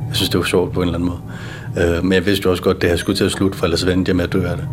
Jeg 0.09 0.17
synes, 0.17 0.29
det 0.29 0.39
var 0.39 0.45
sjovt 0.45 0.73
på 0.73 0.83
en 0.83 0.89
eller 0.89 0.99
anden 0.99 1.09
måde. 1.09 1.97
Øh, 1.97 2.05
men 2.05 2.13
jeg 2.13 2.27
vidste 2.27 2.47
jo 2.47 2.51
også 2.51 2.63
godt, 2.63 2.77
at 2.77 2.83
det 2.83 2.91
her 2.91 2.97
skulle 2.97 3.17
til 3.17 3.25
at 3.25 3.33
slutte, 3.33 3.59
for 3.59 3.65
ellers 3.65 3.87
vendte 3.87 4.09
jeg 4.09 4.17
med 4.17 4.25
at 4.25 4.33
dø 4.33 4.47
af 4.47 4.57
det. 4.57 4.69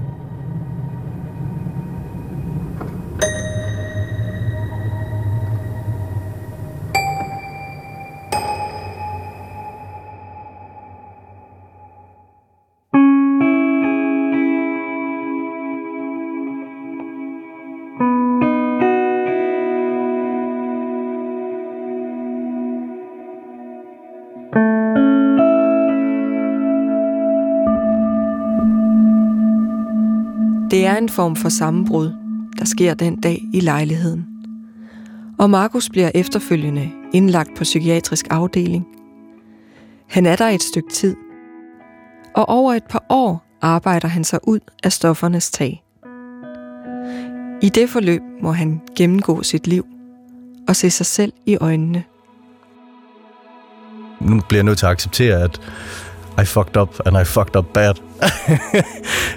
En 31.02 31.10
form 31.10 31.36
for 31.36 31.50
sammenbrud, 31.50 32.14
der 32.60 32.66
sker 32.66 32.94
den 32.94 33.22
dag 33.22 33.42
i 33.54 33.60
lejligheden. 33.60 34.26
Og 35.40 35.50
Markus 35.50 35.90
bliver 35.90 36.12
efterfølgende 36.16 36.92
indlagt 37.14 37.50
på 37.58 37.64
psykiatrisk 37.64 38.28
afdeling. 38.30 38.88
Han 40.08 40.26
er 40.26 40.36
der 40.36 40.46
et 40.46 40.64
stykke 40.64 40.90
tid, 40.90 41.16
og 42.36 42.50
over 42.50 42.74
et 42.74 42.84
par 42.84 43.04
år 43.10 43.46
arbejder 43.62 44.08
han 44.08 44.24
sig 44.24 44.40
ud 44.44 44.60
af 44.84 44.92
stoffernes 44.92 45.52
tag. 45.52 45.84
I 47.62 47.70
det 47.70 47.90
forløb 47.90 48.22
må 48.42 48.52
han 48.52 48.82
gennemgå 48.98 49.44
sit 49.44 49.68
liv 49.68 49.86
og 50.68 50.76
se 50.76 50.90
sig 50.90 51.06
selv 51.06 51.34
i 51.46 51.58
øjnene. 51.62 52.04
Nu 54.20 54.42
bliver 54.48 54.60
jeg 54.60 54.64
nødt 54.64 54.78
til 54.78 54.86
at 54.86 54.92
acceptere, 54.92 55.44
at 55.44 55.62
I 56.42 56.46
fucked 56.46 56.78
up, 56.78 57.00
and 57.06 57.18
I 57.18 57.26
fucked 57.26 57.56
up 57.56 57.66
bad. 57.74 57.94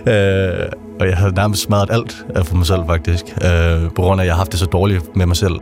øh, 0.12 0.84
og 1.01 1.07
jeg 1.07 1.17
havde 1.17 1.35
nærmest 1.35 1.63
smadret 1.63 1.91
alt 1.91 2.27
af 2.35 2.47
for 2.47 2.57
mig 2.57 2.67
selv, 2.67 2.81
faktisk. 2.87 3.25
Øh, 3.27 3.91
på 3.95 4.03
grund 4.03 4.21
af, 4.21 4.25
at 4.25 4.27
jeg 4.27 4.35
har 4.35 4.39
haft 4.39 4.53
det 4.53 4.61
så 4.61 4.67
dårligt 4.67 5.17
med 5.17 5.27
mig 5.27 5.37
selv. 5.37 5.55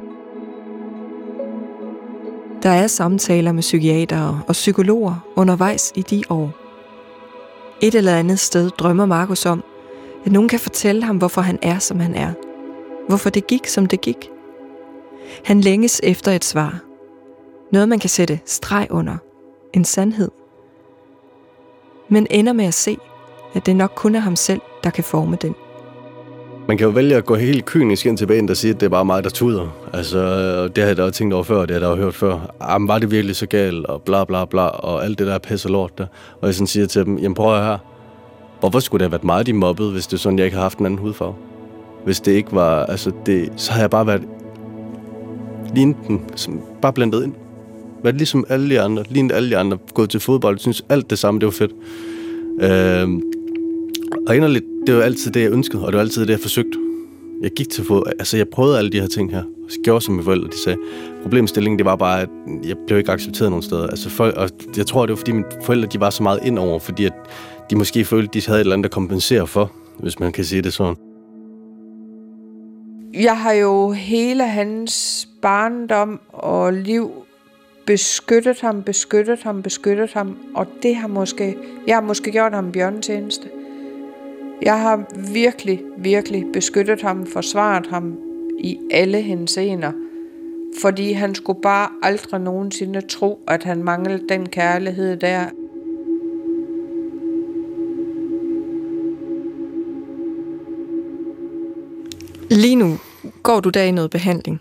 Der 2.62 2.70
er 2.70 2.86
samtaler 2.86 3.52
med 3.52 3.62
psykiatere 3.62 4.40
og 4.48 4.52
psykologer 4.52 5.14
undervejs 5.36 5.92
i 5.94 6.02
de 6.02 6.22
år. 6.30 6.50
Et 7.80 7.94
eller 7.94 8.16
andet 8.16 8.38
sted 8.38 8.70
drømmer 8.70 9.06
Markus 9.06 9.46
om, 9.46 9.64
at 10.24 10.32
nogen 10.32 10.48
kan 10.48 10.60
fortælle 10.60 11.02
ham, 11.02 11.16
hvorfor 11.16 11.40
han 11.40 11.58
er, 11.62 11.78
som 11.78 12.00
han 12.00 12.14
er. 12.14 12.32
Hvorfor 13.08 13.30
det 13.30 13.46
gik, 13.46 13.66
som 13.66 13.86
det 13.86 14.00
gik. 14.00 14.28
Han 15.44 15.60
længes 15.60 16.00
efter 16.04 16.32
et 16.32 16.44
svar. 16.44 16.78
Noget, 17.72 17.88
man 17.88 17.98
kan 17.98 18.10
sætte 18.10 18.40
streg 18.46 18.86
under. 18.90 19.16
En 19.72 19.84
sandhed. 19.84 20.30
Men 22.08 22.26
ender 22.30 22.52
med 22.52 22.64
at 22.64 22.74
se, 22.74 22.98
at 23.54 23.66
det 23.66 23.76
nok 23.76 23.92
kun 23.96 24.14
er 24.14 24.20
ham 24.20 24.36
selv, 24.36 24.60
der 24.84 24.90
kan 24.90 25.04
forme 25.04 25.36
den. 25.42 25.54
Man 26.68 26.78
kan 26.78 26.84
jo 26.84 26.90
vælge 26.90 27.16
at 27.16 27.24
gå 27.24 27.34
helt 27.34 27.64
kynisk 27.64 28.06
ind 28.06 28.18
til 28.18 28.26
banen 28.26 28.50
og 28.50 28.56
sige, 28.56 28.74
at 28.74 28.80
det 28.80 28.86
er 28.86 28.90
bare 28.90 29.04
mig, 29.04 29.24
der 29.24 29.30
tuder. 29.30 29.68
Altså, 29.92 30.18
det 30.68 30.78
har 30.78 30.86
jeg 30.86 30.96
da 30.96 31.02
også 31.02 31.18
tænkt 31.18 31.34
over 31.34 31.44
før, 31.44 31.60
det 31.60 31.70
har 31.70 31.88
jeg 31.88 31.96
da 31.96 32.02
hørt 32.02 32.14
før. 32.14 32.54
Jamen, 32.70 32.88
var 32.88 32.98
det 32.98 33.10
virkelig 33.10 33.36
så 33.36 33.46
galt, 33.46 33.86
og 33.86 34.02
bla 34.02 34.24
bla 34.24 34.44
bla, 34.44 34.62
og 34.62 35.04
alt 35.04 35.18
det 35.18 35.26
der 35.26 35.38
pisse 35.38 35.68
lort 35.68 35.98
der. 35.98 36.06
Og 36.40 36.46
jeg 36.46 36.54
sådan 36.54 36.66
siger 36.66 36.86
til 36.86 37.04
dem, 37.04 37.18
jamen 37.18 37.34
prøv 37.34 37.56
at 37.56 37.64
her. 37.64 37.78
Hvorfor 38.60 38.80
skulle 38.80 39.00
det 39.00 39.04
have 39.04 39.12
været 39.12 39.24
mig, 39.24 39.46
de 39.46 39.52
mobbede, 39.52 39.92
hvis 39.92 40.06
det 40.06 40.12
er 40.12 40.18
sådan, 40.18 40.38
jeg 40.38 40.44
ikke 40.44 40.56
har 40.56 40.62
haft 40.62 40.78
en 40.78 40.86
anden 40.86 41.00
hudfarve? 41.00 41.34
Hvis 42.04 42.20
det 42.20 42.32
ikke 42.32 42.52
var, 42.52 42.86
altså 42.86 43.12
det, 43.26 43.52
så 43.56 43.72
har 43.72 43.80
jeg 43.80 43.90
bare 43.90 44.06
været 44.06 44.22
lignende, 45.74 46.20
som 46.36 46.60
bare 46.82 46.92
blandet 46.92 47.24
ind. 47.24 47.34
Været 48.02 48.16
ligesom 48.16 48.44
alle 48.48 48.70
de 48.70 48.80
andre, 48.80 49.04
lignet 49.08 49.34
alle 49.34 49.50
de 49.50 49.56
andre, 49.56 49.78
gået 49.94 50.10
til 50.10 50.20
fodbold, 50.20 50.58
synes 50.58 50.84
alt 50.88 51.10
det 51.10 51.18
samme, 51.18 51.40
det 51.40 51.46
var 51.46 51.52
fedt. 51.52 51.72
Øh, 52.60 53.08
og 54.26 54.36
inderligt, 54.36 54.64
det 54.86 54.96
var 54.96 55.02
altid 55.02 55.30
det, 55.30 55.42
jeg 55.42 55.52
ønskede, 55.52 55.86
og 55.86 55.92
det 55.92 55.96
var 55.96 56.02
altid 56.02 56.22
det, 56.22 56.30
jeg 56.30 56.40
forsøgte. 56.40 56.78
Jeg 57.42 57.50
gik 57.50 57.68
til 57.68 57.84
fod, 57.84 58.02
altså 58.18 58.36
jeg 58.36 58.48
prøvede 58.48 58.78
alle 58.78 58.90
de 58.90 59.00
her 59.00 59.06
ting 59.06 59.30
her, 59.30 59.42
og 59.42 59.70
gjorde 59.84 60.00
som 60.00 60.14
mine 60.14 60.24
forældre, 60.24 60.48
de 60.48 60.58
sagde. 60.58 60.78
Problemstillingen, 61.22 61.78
det 61.78 61.86
var 61.86 61.96
bare, 61.96 62.20
at 62.20 62.28
jeg 62.64 62.76
blev 62.86 62.98
ikke 62.98 63.12
accepteret 63.12 63.50
nogen 63.50 63.62
steder. 63.62 63.86
Altså, 63.86 64.10
folk, 64.10 64.36
og 64.36 64.50
jeg 64.76 64.86
tror, 64.86 65.06
det 65.06 65.10
var, 65.10 65.16
fordi 65.16 65.32
mine 65.32 65.44
forældre, 65.62 65.88
de 65.92 66.00
var 66.00 66.10
så 66.10 66.22
meget 66.22 66.40
ind 66.44 66.58
over, 66.58 66.78
fordi 66.78 67.04
at 67.04 67.12
de 67.70 67.76
måske 67.76 68.04
følte, 68.04 68.40
de 68.40 68.46
havde 68.46 68.58
et 68.58 68.60
eller 68.60 68.74
andet 68.74 68.84
at 68.84 68.90
kompensere 68.90 69.46
for, 69.46 69.72
hvis 69.98 70.20
man 70.20 70.32
kan 70.32 70.44
sige 70.44 70.62
det 70.62 70.72
sådan. 70.72 70.96
Jeg 73.14 73.38
har 73.38 73.52
jo 73.52 73.90
hele 73.90 74.44
hans 74.44 75.28
barndom 75.42 76.20
og 76.28 76.72
liv 76.72 77.10
beskyttet 77.86 78.60
ham, 78.60 78.82
beskyttet 78.82 79.42
ham, 79.42 79.62
beskyttet 79.62 80.12
ham, 80.12 80.36
og 80.54 80.66
det 80.82 80.96
har 80.96 81.08
måske, 81.08 81.56
jeg 81.86 81.96
har 81.96 82.02
måske 82.02 82.30
gjort 82.30 82.52
ham 82.52 82.72
bjørnetjeneste. 82.72 83.48
Jeg 84.62 84.80
har 84.80 85.04
virkelig, 85.32 85.82
virkelig 85.98 86.44
beskyttet 86.52 87.02
ham, 87.02 87.26
forsvaret 87.26 87.86
ham 87.86 88.18
i 88.58 88.78
alle 88.90 89.22
henseender, 89.22 89.92
fordi 90.80 91.12
han 91.12 91.34
skulle 91.34 91.60
bare 91.60 91.88
aldrig 92.02 92.40
nogensinde 92.40 93.00
tro, 93.00 93.44
at 93.48 93.64
han 93.64 93.84
manglede 93.84 94.28
den 94.28 94.48
kærlighed 94.48 95.16
der. 95.16 95.46
Lige 102.50 102.76
nu 102.76 102.98
går 103.42 103.60
du 103.60 103.70
der 103.70 103.82
i 103.82 103.90
noget 103.90 104.10
behandling. 104.10 104.60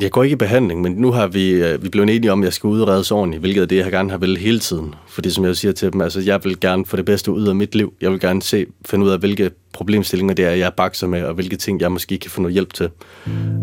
Jeg 0.00 0.10
går 0.10 0.22
ikke 0.22 0.32
i 0.32 0.36
behandling, 0.36 0.80
men 0.80 0.92
nu 0.92 1.12
har 1.12 1.26
vi, 1.26 1.50
øh, 1.50 1.82
vi 1.82 1.88
blevet 1.88 2.10
enige 2.10 2.32
om, 2.32 2.40
at 2.40 2.44
jeg 2.44 2.52
skal 2.52 2.68
udredes 2.68 3.10
ordentligt, 3.10 3.40
hvilket 3.40 3.62
er 3.62 3.66
det, 3.66 3.76
jeg 3.76 3.90
gerne 3.90 4.10
har 4.10 4.18
vel 4.18 4.36
hele 4.36 4.58
tiden. 4.58 4.94
Fordi 5.08 5.30
som 5.30 5.44
jeg 5.44 5.56
siger 5.56 5.72
til 5.72 5.92
dem, 5.92 6.00
altså 6.00 6.20
jeg 6.20 6.40
vil 6.44 6.60
gerne 6.60 6.86
få 6.86 6.96
det 6.96 7.04
bedste 7.04 7.32
ud 7.32 7.46
af 7.46 7.54
mit 7.54 7.74
liv. 7.74 7.92
Jeg 8.00 8.10
vil 8.10 8.20
gerne 8.20 8.42
se, 8.42 8.66
finde 8.86 9.04
ud 9.04 9.10
af, 9.10 9.18
hvilke 9.18 9.50
problemstillinger 9.72 10.34
det 10.34 10.44
er, 10.44 10.50
jeg 10.50 10.72
bakser 10.76 11.06
med, 11.06 11.22
og 11.22 11.34
hvilke 11.34 11.56
ting, 11.56 11.80
jeg 11.80 11.92
måske 11.92 12.18
kan 12.18 12.30
få 12.30 12.40
noget 12.40 12.52
hjælp 12.52 12.72
til. 12.72 12.88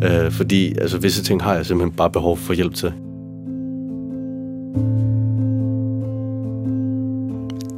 Øh, 0.04 0.32
fordi 0.32 0.78
altså, 0.78 0.98
visse 0.98 1.24
ting 1.24 1.44
har 1.44 1.56
jeg 1.56 1.66
simpelthen 1.66 1.96
bare 1.96 2.12
behov 2.12 2.38
for 2.38 2.54
hjælp 2.54 2.74
til. 2.76 2.94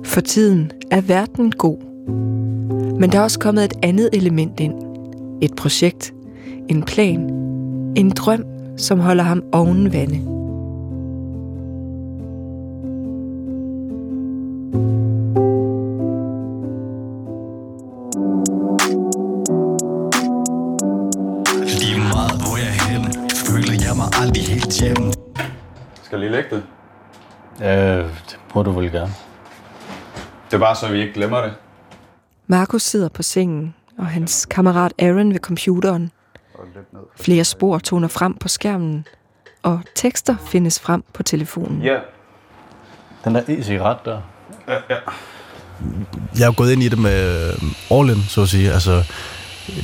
For 0.06 0.22
tiden 0.22 0.72
er 0.92 1.02
verden 1.02 1.52
god. 1.52 1.78
Men 3.00 3.12
der 3.12 3.20
er 3.20 3.24
også 3.24 3.40
kommet 3.40 3.64
et 3.64 3.74
andet 3.84 4.10
element 4.14 4.60
ind. 4.60 4.74
Et 5.42 5.56
projekt. 5.56 6.14
En 6.70 6.84
plan 6.84 7.43
en 7.96 8.10
drøm, 8.10 8.46
som 8.78 9.00
holder 9.00 9.24
ham 9.24 9.44
oven 9.52 9.94
vande. 9.94 10.16
Lige 21.80 22.00
meget 22.00 22.36
hvor 22.42 22.58
jeg 22.58 22.68
er 22.68 22.90
henne 22.90 23.10
Føler 23.48 23.74
jeg 23.88 23.94
mig 23.96 24.08
aldrig 24.22 24.44
helt 24.44 24.82
hjemme 24.82 25.14
Skal 26.04 26.20
jeg 26.20 26.20
lige 26.20 26.32
lægge 26.32 26.50
det? 26.56 26.64
Øh, 27.62 28.06
det 28.30 28.40
må 28.56 28.64
du 28.64 28.72
vel 28.72 28.92
gerne. 28.92 29.14
Det 30.46 30.54
er 30.54 30.60
bare 30.60 30.76
så, 30.76 30.92
vi 30.92 31.00
ikke 31.02 31.14
glemmer 31.14 31.42
det. 31.42 31.54
Markus 32.48 32.82
sidder 32.82 33.10
på 33.10 33.24
sengen, 33.24 33.76
og 33.98 34.06
hans 34.06 34.46
kammerat 34.46 34.94
Aaron 35.00 35.34
ved 35.34 35.40
computeren. 35.40 36.12
Flere 37.15 37.44
spor 37.44 37.77
toner 37.77 38.08
frem 38.08 38.34
på 38.34 38.48
skærmen, 38.48 39.08
og 39.63 39.82
tekster 39.96 40.36
findes 40.48 40.80
frem 40.80 41.03
på 41.13 41.24
telefonen. 41.24 41.82
Ja. 41.82 41.98
Den 43.25 43.36
der 43.36 43.42
e-cigaret 43.48 43.98
der. 44.06 44.22
Ja, 44.68 44.74
ja. 44.89 44.96
Jeg 46.39 46.48
er 46.48 46.51
gået 46.51 46.72
ind 46.72 46.84
i 46.84 46.89
det 46.89 47.00
med 47.00 47.53
øh, 47.53 48.00
all 48.00 48.10
in, 48.10 48.24
så 48.30 48.42
at 48.42 48.50
sige. 48.50 48.72
Altså, 48.72 49.03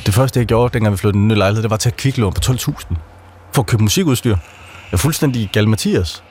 det 0.05 0.13
første, 0.13 0.39
jeg 0.39 0.47
gjorde, 0.47 0.73
dengang 0.73 0.91
vi 0.91 0.97
flyttede 0.97 1.21
en 1.21 1.27
ny 1.27 1.33
lejlighed, 1.33 1.63
det 1.63 1.69
var 1.69 1.75
at 1.75 1.79
tage 1.79 1.95
kviklån 1.97 2.33
på 2.33 2.41
12.000 2.43 2.95
for 3.53 3.61
at 3.61 3.67
købe 3.67 3.83
musikudstyr. 3.83 4.29
Jeg 4.29 4.93
er 4.93 4.97
fuldstændig 4.97 5.49
gal 5.53 5.67
Mathias. 5.67 6.23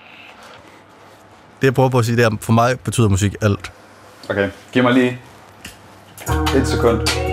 Det, 1.61 1.67
jeg 1.67 1.75
prøver 1.75 1.89
på 1.89 1.99
at 1.99 2.05
sige, 2.05 2.17
det 2.17 2.25
er, 2.25 2.31
for 2.41 2.53
mig 2.53 2.81
betyder 2.81 3.09
musik 3.09 3.35
alt. 3.41 3.73
Okay, 4.31 4.51
giv 4.73 4.83
mig 4.83 4.93
lige 4.93 5.19
et 6.57 6.69
sekund. 6.69 7.28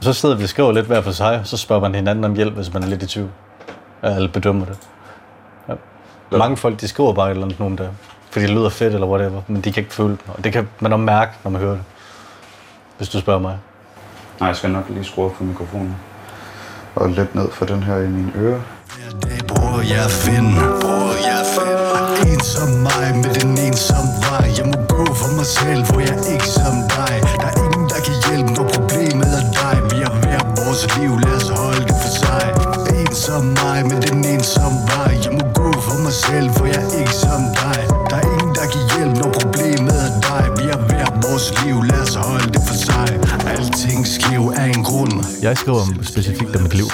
Så 0.00 0.12
sidder 0.12 0.36
vi 0.36 0.42
og 0.42 0.48
skriver 0.48 0.72
lidt 0.72 0.86
hver 0.86 1.00
for 1.00 1.10
sig, 1.10 1.40
så 1.44 1.56
spørger 1.56 1.82
man 1.82 1.94
hinanden 1.94 2.24
om 2.24 2.34
hjælp, 2.34 2.54
hvis 2.54 2.72
man 2.72 2.82
er 2.82 2.86
lidt 2.86 3.02
i 3.02 3.06
tvivl. 3.06 3.30
Eller 4.02 4.28
bedømmer 4.32 4.64
det. 4.64 4.78
Ja. 5.68 5.74
Mange 6.38 6.56
folk, 6.56 6.80
de 6.80 6.88
skriver 6.88 7.12
bare 7.12 7.26
et 7.26 7.30
eller 7.30 7.44
andet 7.44 7.60
nogen 7.60 7.78
der, 7.78 7.88
fordi 8.30 8.46
det 8.46 8.54
lyder 8.54 8.68
fedt 8.68 8.94
eller 8.94 9.06
whatever, 9.06 9.42
men 9.46 9.60
de 9.60 9.72
kan 9.72 9.82
ikke 9.82 9.94
føle 9.94 10.10
det. 10.10 10.20
Og 10.28 10.44
det 10.44 10.52
kan 10.52 10.68
man 10.80 10.92
også 10.92 11.02
mærke, 11.04 11.32
når 11.44 11.50
man 11.50 11.60
hører 11.60 11.72
det. 11.72 11.82
Hvis 12.96 13.08
du 13.08 13.20
spørger 13.20 13.40
mig. 13.40 13.58
Nej, 14.40 14.46
jeg 14.46 14.56
skal 14.56 14.70
nok 14.70 14.84
lige 14.88 15.04
skrue 15.04 15.24
op 15.24 15.36
for 15.36 15.44
mikrofonen. 15.44 15.96
Og 16.94 17.08
lidt 17.08 17.34
ned 17.34 17.50
for 17.50 17.66
den 17.66 17.82
her 17.82 17.96
i 17.96 18.08
mine 18.08 18.32
ører. 18.36 18.60
Hver 18.96 19.20
dag 19.20 19.38
prøver 19.48 19.82
jeg 19.82 20.10
finde 20.10 20.50
Prøver 20.80 21.14
jeg 21.26 21.40
at 21.40 21.46
skriver 45.68 45.82
om 45.82 46.04
specifikt 46.04 46.56
om 46.56 46.62
mit 46.62 46.74
liv. 46.74 46.88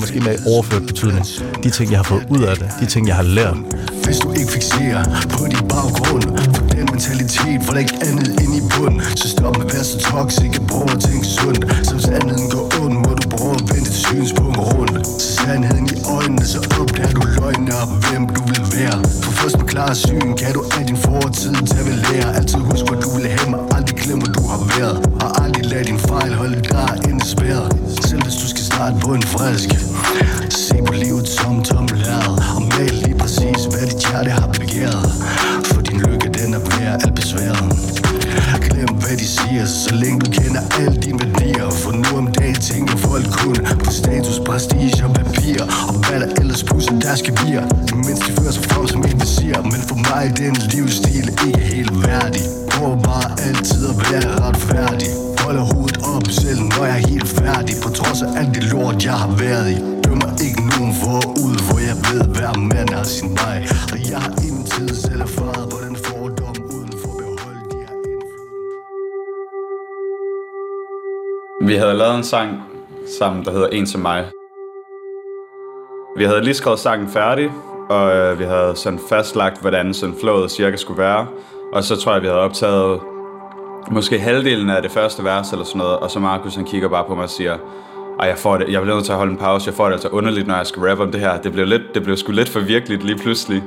Måske 0.00 0.20
med 0.20 0.36
overført 0.46 0.86
betydning. 0.86 1.24
De 1.64 1.70
ting, 1.70 1.90
jeg 1.90 1.98
har 1.98 2.08
fået 2.12 2.24
ud 2.30 2.42
af 2.50 2.56
det. 2.56 2.68
De 2.80 2.86
ting, 2.86 3.08
jeg 3.08 3.16
har 3.16 3.22
lært. 3.38 3.56
Hvis 4.04 4.18
du 4.18 4.32
ikke 4.32 4.52
fixerer 4.52 5.04
på 5.34 5.40
din 5.52 5.64
baggrund 5.74 6.24
For 6.56 6.64
den 6.74 6.84
mentalitet, 6.92 7.58
hvor 7.64 7.72
der 7.74 7.80
ikke 7.86 7.96
andet 8.08 8.28
ind 8.42 8.52
i 8.60 8.62
bund 8.74 8.96
Så 9.20 9.28
stop 9.28 9.52
med 9.58 9.66
at 9.66 9.72
være 9.74 9.84
så 9.84 9.98
toxic 10.10 10.52
og 10.60 10.66
prøv 10.72 10.86
at 10.96 11.00
tænke 11.08 11.26
sundt 11.38 11.60
Så 11.86 11.92
hvis 11.94 12.04
sandheden 12.10 12.48
går 12.54 12.64
ondt, 12.82 12.96
må 13.04 13.10
du 13.20 13.28
prøve 13.36 13.54
at 13.60 13.64
vende 13.70 13.86
dit 13.90 13.98
synspunkt 14.06 14.58
rundt 14.70 15.06
Så 15.22 15.28
sandheden 15.36 15.86
i 15.94 15.96
øjnene, 16.16 16.44
så 16.52 16.58
opdager 16.80 17.12
du 17.18 17.22
løgne 17.38 17.72
om, 17.82 17.88
hvem 18.06 18.22
du 18.36 18.42
vil 18.52 18.64
være 18.76 18.96
For 19.24 19.32
først 19.40 19.56
med 19.60 19.68
klar 19.74 19.92
syn, 19.94 20.28
kan 20.40 20.50
du 20.56 20.62
af 20.78 20.84
din 20.90 20.98
fortid 21.08 21.54
tage 21.70 21.84
ved 21.88 21.96
lære 22.06 22.28
Altid 22.38 22.60
starte 29.22 29.68
på 29.68 29.75
Vi 71.66 71.74
havde 71.74 71.94
lavet 71.94 72.16
en 72.16 72.24
sang 72.24 72.62
sammen, 73.18 73.44
der 73.44 73.50
hedder 73.50 73.66
En 73.66 73.86
til 73.86 73.98
mig. 73.98 74.24
Vi 76.16 76.24
havde 76.24 76.40
lige 76.40 76.54
skrevet 76.54 76.78
sangen 76.78 77.08
færdig, 77.08 77.50
og 77.88 78.16
øh, 78.16 78.38
vi 78.38 78.44
havde 78.44 78.76
sådan 78.76 79.00
fastlagt, 79.08 79.60
hvordan 79.60 79.94
sådan 79.94 80.14
flowet 80.20 80.50
cirka 80.50 80.76
skulle 80.76 81.02
være. 81.02 81.26
Og 81.72 81.84
så 81.84 81.96
tror 81.96 82.12
jeg, 82.12 82.22
vi 82.22 82.26
havde 82.26 82.40
optaget 82.40 83.00
måske 83.90 84.18
halvdelen 84.18 84.70
af 84.70 84.82
det 84.82 84.90
første 84.90 85.24
vers 85.24 85.52
eller 85.52 85.64
sådan 85.64 85.78
noget, 85.78 85.96
og 85.98 86.10
så 86.10 86.18
Markus 86.18 86.54
han 86.54 86.64
kigger 86.64 86.88
bare 86.88 87.04
på 87.08 87.14
mig 87.14 87.24
og 87.24 87.30
siger, 87.30 87.56
ej, 88.20 88.28
jeg, 88.28 88.38
får 88.38 88.56
det, 88.56 88.68
jeg 88.72 88.82
bliver 88.82 88.94
nødt 88.94 89.04
til 89.04 89.12
at 89.12 89.18
holde 89.18 89.32
en 89.32 89.38
pause, 89.38 89.68
jeg 89.68 89.74
får 89.74 89.84
det 89.86 89.92
altså 89.92 90.08
underligt, 90.08 90.46
når 90.46 90.56
jeg 90.56 90.66
skal 90.66 90.82
rappe 90.82 91.04
om 91.04 91.12
det 91.12 91.20
her. 91.20 91.40
Det 91.40 91.52
blev, 91.52 91.66
lidt, 91.66 91.82
det 91.94 92.02
blev 92.02 92.16
sgu 92.16 92.32
lidt 92.32 92.48
for 92.48 92.60
virkeligt 92.60 93.04
lige 93.04 93.18
pludselig. 93.18 93.62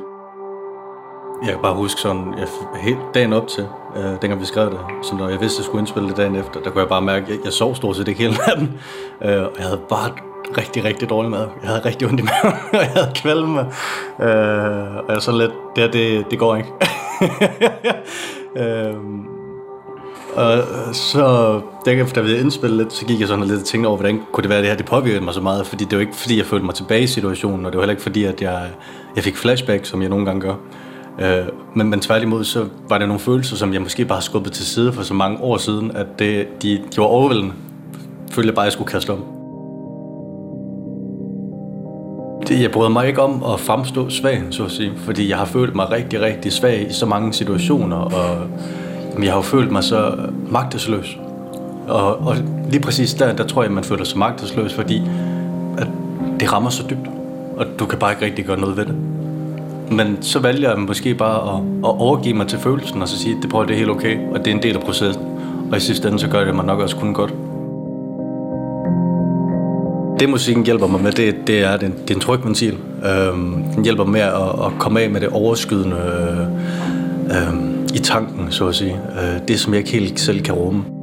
Jeg 1.46 1.54
kan 1.54 1.62
bare 1.62 1.76
huske 1.76 2.02
sådan, 2.02 2.34
jeg, 2.38 2.48
helt 2.82 3.00
dagen 3.14 3.34
op 3.34 3.48
til, 3.48 3.66
øh, 3.96 4.04
dengang 4.04 4.42
vi 4.42 4.46
skrev 4.46 4.70
det, 4.70 4.80
så 5.04 5.16
når 5.16 5.30
jeg 5.30 5.42
vidste, 5.42 5.56
at 5.56 5.60
jeg 5.60 5.66
skulle 5.66 5.80
indspille 5.80 6.10
det 6.10 6.18
dagen 6.18 6.36
efter, 6.36 6.60
der 6.60 6.70
kunne 6.70 6.82
jeg 6.82 6.90
bare 6.90 7.02
mærke, 7.02 7.26
at 7.26 7.30
jeg, 7.30 7.38
jeg 7.44 7.54
sov 7.54 7.76
stort 7.76 7.96
set 7.96 8.08
ikke 8.08 8.22
hele 8.22 8.38
natten. 8.48 8.74
Øh, 9.22 9.44
og 9.44 9.52
jeg 9.58 9.66
havde 9.66 9.82
bare 9.90 10.12
rigtig, 10.58 10.84
rigtig 10.84 11.10
dårlig 11.10 11.32
mad. 11.32 11.48
Jeg 11.62 11.70
havde 11.70 11.86
rigtig 11.86 12.08
ondt 12.08 12.20
i 12.20 12.24
maven, 12.24 12.58
og 12.74 12.80
jeg 12.80 12.92
havde 12.96 13.12
kvalme. 13.16 13.60
Øh, 13.60 14.96
og 14.98 15.06
jeg 15.08 15.16
er 15.16 15.20
sådan 15.20 15.38
lidt, 15.38 15.52
det 15.76 15.84
her, 15.84 15.92
det, 15.92 16.26
det 16.32 16.40
går 16.40 16.56
ikke. 16.56 16.70
øh, 18.62 18.96
og 20.36 20.64
så, 20.96 21.62
dengang 21.86 22.16
da 22.16 22.22
vi 22.22 22.28
havde 22.28 22.42
indspillet 22.42 22.78
lidt, 22.78 22.94
så 22.94 23.06
gik 23.06 23.20
jeg 23.20 23.28
sådan 23.28 23.46
lidt 23.46 23.60
og 23.60 23.66
tænkte 23.66 23.88
over, 23.88 23.98
hvordan 23.98 24.22
kunne 24.32 24.42
det 24.42 24.50
være, 24.50 24.58
at 24.58 24.64
det 24.64 24.70
her 24.70 24.78
det 24.78 24.86
påvirkede 24.86 25.24
mig 25.24 25.34
så 25.34 25.42
meget. 25.42 25.68
Fordi 25.68 25.84
det 25.84 25.96
var 25.96 26.02
ikke 26.02 26.16
fordi, 26.16 26.38
jeg 26.38 26.46
følte 26.46 26.66
mig 26.66 26.76
tilbage 26.76 27.04
i 27.04 27.08
situationen, 27.08 27.66
og 27.66 27.72
det 27.72 27.78
var 27.78 27.84
heller 27.84 27.94
ikke 27.94 28.04
fordi, 28.04 28.24
at 28.24 28.42
jeg, 28.42 28.70
jeg 29.16 29.24
fik 29.24 29.38
flashback, 29.38 29.86
som 29.86 30.02
jeg 30.02 30.10
nogle 30.10 30.26
gange 30.26 30.42
gør. 30.42 30.56
Øh, 31.22 31.46
men, 31.76 31.90
men 31.90 32.00
tværtimod, 32.00 32.44
så 32.44 32.66
var 32.90 32.98
det 32.98 33.08
nogle 33.08 33.20
følelser, 33.20 33.56
som 33.56 33.74
jeg 33.74 33.82
måske 33.82 34.06
bare 34.06 34.16
har 34.16 34.22
skubbet 34.22 34.54
til 34.54 34.66
side 34.66 34.94
for 34.94 35.04
så 35.04 35.14
mange 35.14 35.42
år 35.42 35.58
siden, 35.58 35.92
at 35.96 36.08
det, 36.20 36.48
de, 36.62 36.78
de 36.78 36.98
var 36.98 37.04
overvældende. 37.04 37.54
Jeg 38.28 38.36
følte 38.36 38.54
bare, 38.54 38.64
at 38.64 38.68
jeg 38.68 38.74
skulle 38.74 38.92
kaste 38.92 39.10
om. 39.10 39.24
Det, 42.48 42.62
jeg 42.62 42.72
bryder 42.72 42.90
mig 42.90 43.08
ikke 43.08 43.22
om 43.22 43.44
at 43.54 43.60
fremstå 43.60 44.10
svag, 44.10 44.42
så 44.52 44.64
at 44.66 44.72
sige, 44.72 44.92
fordi 44.98 45.30
jeg 45.30 45.38
har 45.38 45.46
følt 45.46 45.76
mig 45.76 45.92
rigtig, 45.92 46.22
rigtig 46.22 46.52
svag 46.52 46.88
i 46.90 46.94
så 46.94 47.06
mange 47.06 47.34
situationer, 47.34 47.98
og 47.98 48.48
jamen, 49.12 49.24
jeg 49.24 49.32
har 49.32 49.38
jo 49.38 49.42
følt 49.42 49.72
mig 49.72 49.84
så 49.84 50.16
magtesløs. 50.50 51.18
Og, 51.88 52.18
og 52.18 52.36
lige 52.70 52.82
præcis 52.82 53.14
der, 53.14 53.36
der 53.36 53.44
tror 53.48 53.64
jeg, 53.64 53.72
man 53.72 53.84
føler 53.84 54.04
sig 54.04 54.20
magtesløs, 54.20 54.74
fordi 54.74 55.02
at 55.78 55.88
det 56.40 56.54
rammer 56.54 56.70
så 56.70 56.84
dybt, 56.90 57.10
og 57.58 57.66
du 57.80 57.86
kan 57.86 58.00
bare 58.00 58.12
ikke 58.12 58.26
rigtig 58.26 58.46
gøre 58.46 58.60
noget 58.60 58.78
ved 58.78 58.86
det. 58.86 59.09
Men 59.92 60.18
så 60.22 60.40
vælger 60.40 60.70
jeg 60.70 60.80
måske 60.80 61.16
bare 61.16 61.56
at, 61.56 61.64
at 61.84 62.02
overgive 62.02 62.34
mig 62.34 62.48
til 62.48 62.60
følelsen, 62.60 63.02
og 63.02 63.08
så 63.08 63.20
sige, 63.20 63.38
det 63.42 63.50
prøver 63.50 63.66
det 63.66 63.74
er 63.74 63.78
helt 63.78 63.90
okay, 63.90 64.18
og 64.32 64.40
det 64.40 64.48
er 64.48 64.56
en 64.56 64.64
del 64.64 64.76
af 64.76 64.82
processen. 64.82 65.24
Og 65.72 65.78
i 65.78 65.80
sidste 65.80 66.08
ende, 66.08 66.20
så 66.20 66.28
gør 66.28 66.46
det 66.46 66.56
mig 66.56 66.66
nok 66.66 66.80
også 66.80 66.96
kun 66.96 67.14
godt. 67.14 67.34
Det 70.20 70.30
musikken 70.30 70.66
hjælper 70.66 70.88
mig 70.88 71.02
med, 71.02 71.12
det, 71.12 71.36
det 71.48 71.60
er, 71.60 71.78
det, 71.78 71.94
det 72.02 72.12
er 72.12 72.16
en 72.16 72.22
trykventil. 72.22 72.78
Øhm, 73.06 73.64
den 73.76 73.84
hjælper 73.84 74.06
med 74.06 74.22
at, 74.22 74.66
at 74.66 74.72
komme 74.80 75.02
af 75.02 75.10
med 75.10 75.22
det 75.22 75.30
overskydende 75.30 75.96
øh, 75.96 76.48
øh, 77.38 77.54
i 77.94 78.00
tanken, 78.00 78.52
så 78.52 78.68
at 78.68 78.76
sige. 78.76 79.00
Øh, 79.22 79.48
det, 79.48 79.60
som 79.60 79.74
jeg 79.74 79.80
ikke 79.80 79.92
helt 79.92 80.20
selv 80.20 80.42
kan 80.42 80.54
rumme. 80.54 80.99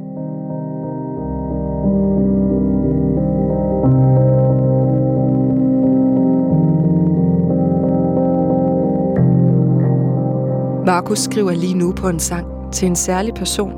Markus 10.87 11.19
skriver 11.19 11.51
lige 11.51 11.73
nu 11.73 11.91
på 11.91 12.09
en 12.09 12.19
sang 12.19 12.47
til 12.73 12.87
en 12.87 12.95
særlig 12.95 13.33
person. 13.33 13.73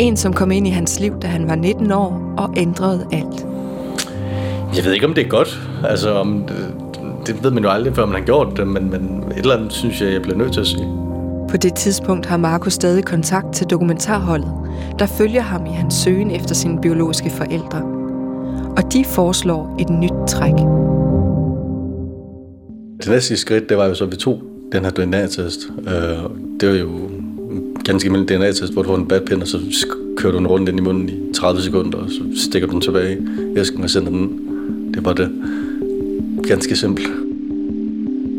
En, 0.00 0.16
som 0.16 0.32
kom 0.32 0.50
ind 0.50 0.66
i 0.66 0.70
hans 0.70 1.00
liv, 1.00 1.20
da 1.22 1.26
han 1.26 1.48
var 1.48 1.54
19 1.54 1.92
år 1.92 2.34
og 2.38 2.54
ændrede 2.56 3.06
alt. 3.12 3.46
Jeg 4.76 4.84
ved 4.84 4.92
ikke, 4.92 5.06
om 5.06 5.14
det 5.14 5.24
er 5.24 5.28
godt. 5.28 5.60
Altså, 5.84 6.14
om 6.14 6.44
det, 6.48 7.26
det 7.26 7.44
ved 7.44 7.50
man 7.50 7.62
jo 7.62 7.70
aldrig, 7.70 7.94
før 7.94 8.06
man 8.06 8.14
har 8.14 8.24
gjort 8.24 8.56
det, 8.56 8.66
men, 8.66 8.90
men 8.90 9.24
et 9.30 9.38
eller 9.38 9.56
andet 9.56 9.72
synes 9.72 10.00
jeg, 10.00 10.12
jeg 10.12 10.22
bliver 10.22 10.38
nødt 10.38 10.52
til 10.52 10.60
at 10.60 10.66
sige. 10.66 10.88
På 11.50 11.56
det 11.56 11.74
tidspunkt 11.74 12.26
har 12.26 12.36
Markus 12.36 12.72
stadig 12.72 13.04
kontakt 13.04 13.54
til 13.54 13.66
dokumentarholdet, 13.66 14.52
der 14.98 15.06
følger 15.06 15.42
ham 15.42 15.66
i 15.66 15.70
hans 15.70 15.94
søgen 15.94 16.30
efter 16.30 16.54
sine 16.54 16.80
biologiske 16.80 17.30
forældre. 17.30 17.82
Og 18.76 18.92
de 18.92 19.04
foreslår 19.04 19.76
et 19.80 19.90
nyt 19.90 20.28
træk. 20.28 20.54
Det 22.98 23.08
næste 23.08 23.36
skridt, 23.36 23.68
det 23.68 23.76
var 23.76 23.86
jo 23.86 23.94
så, 23.94 24.04
at 24.04 24.10
vi 24.10 24.16
tog 24.16 24.53
den 24.74 24.84
her 24.84 24.90
DNA-test. 24.90 25.68
Øh, 25.86 26.30
det 26.60 26.68
var 26.68 26.74
jo 26.74 26.88
ganske 27.84 28.06
almindelig 28.06 28.38
DNA-test, 28.38 28.72
hvor 28.72 28.82
du 28.82 28.88
får 28.88 28.96
en 28.96 29.08
badpind, 29.08 29.42
og 29.42 29.48
så 29.48 29.58
kører 30.16 30.32
du 30.32 30.38
den 30.38 30.46
rundt 30.46 30.68
ind 30.68 30.78
i 30.78 30.82
munden 30.82 31.08
i 31.08 31.32
30 31.34 31.62
sekunder, 31.62 31.98
og 31.98 32.10
så 32.10 32.22
stikker 32.36 32.68
du 32.68 32.72
den 32.72 32.80
tilbage 32.80 33.18
i 33.54 33.58
æsken 33.58 33.84
og 33.84 33.90
sender 33.90 34.10
den. 34.10 34.40
Det 34.94 35.04
var 35.04 35.12
det. 35.12 35.30
Ganske 36.48 36.76
simpelt. 36.76 37.08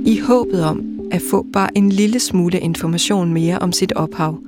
I 0.06 0.20
håbet 0.20 0.64
om 0.64 0.84
at 1.12 1.22
få 1.22 1.46
bare 1.54 1.78
en 1.78 1.90
lille 1.90 2.20
smule 2.20 2.60
information 2.60 3.34
mere 3.34 3.60
om 3.60 3.72
sit 3.72 3.92
ophav, 3.92 4.40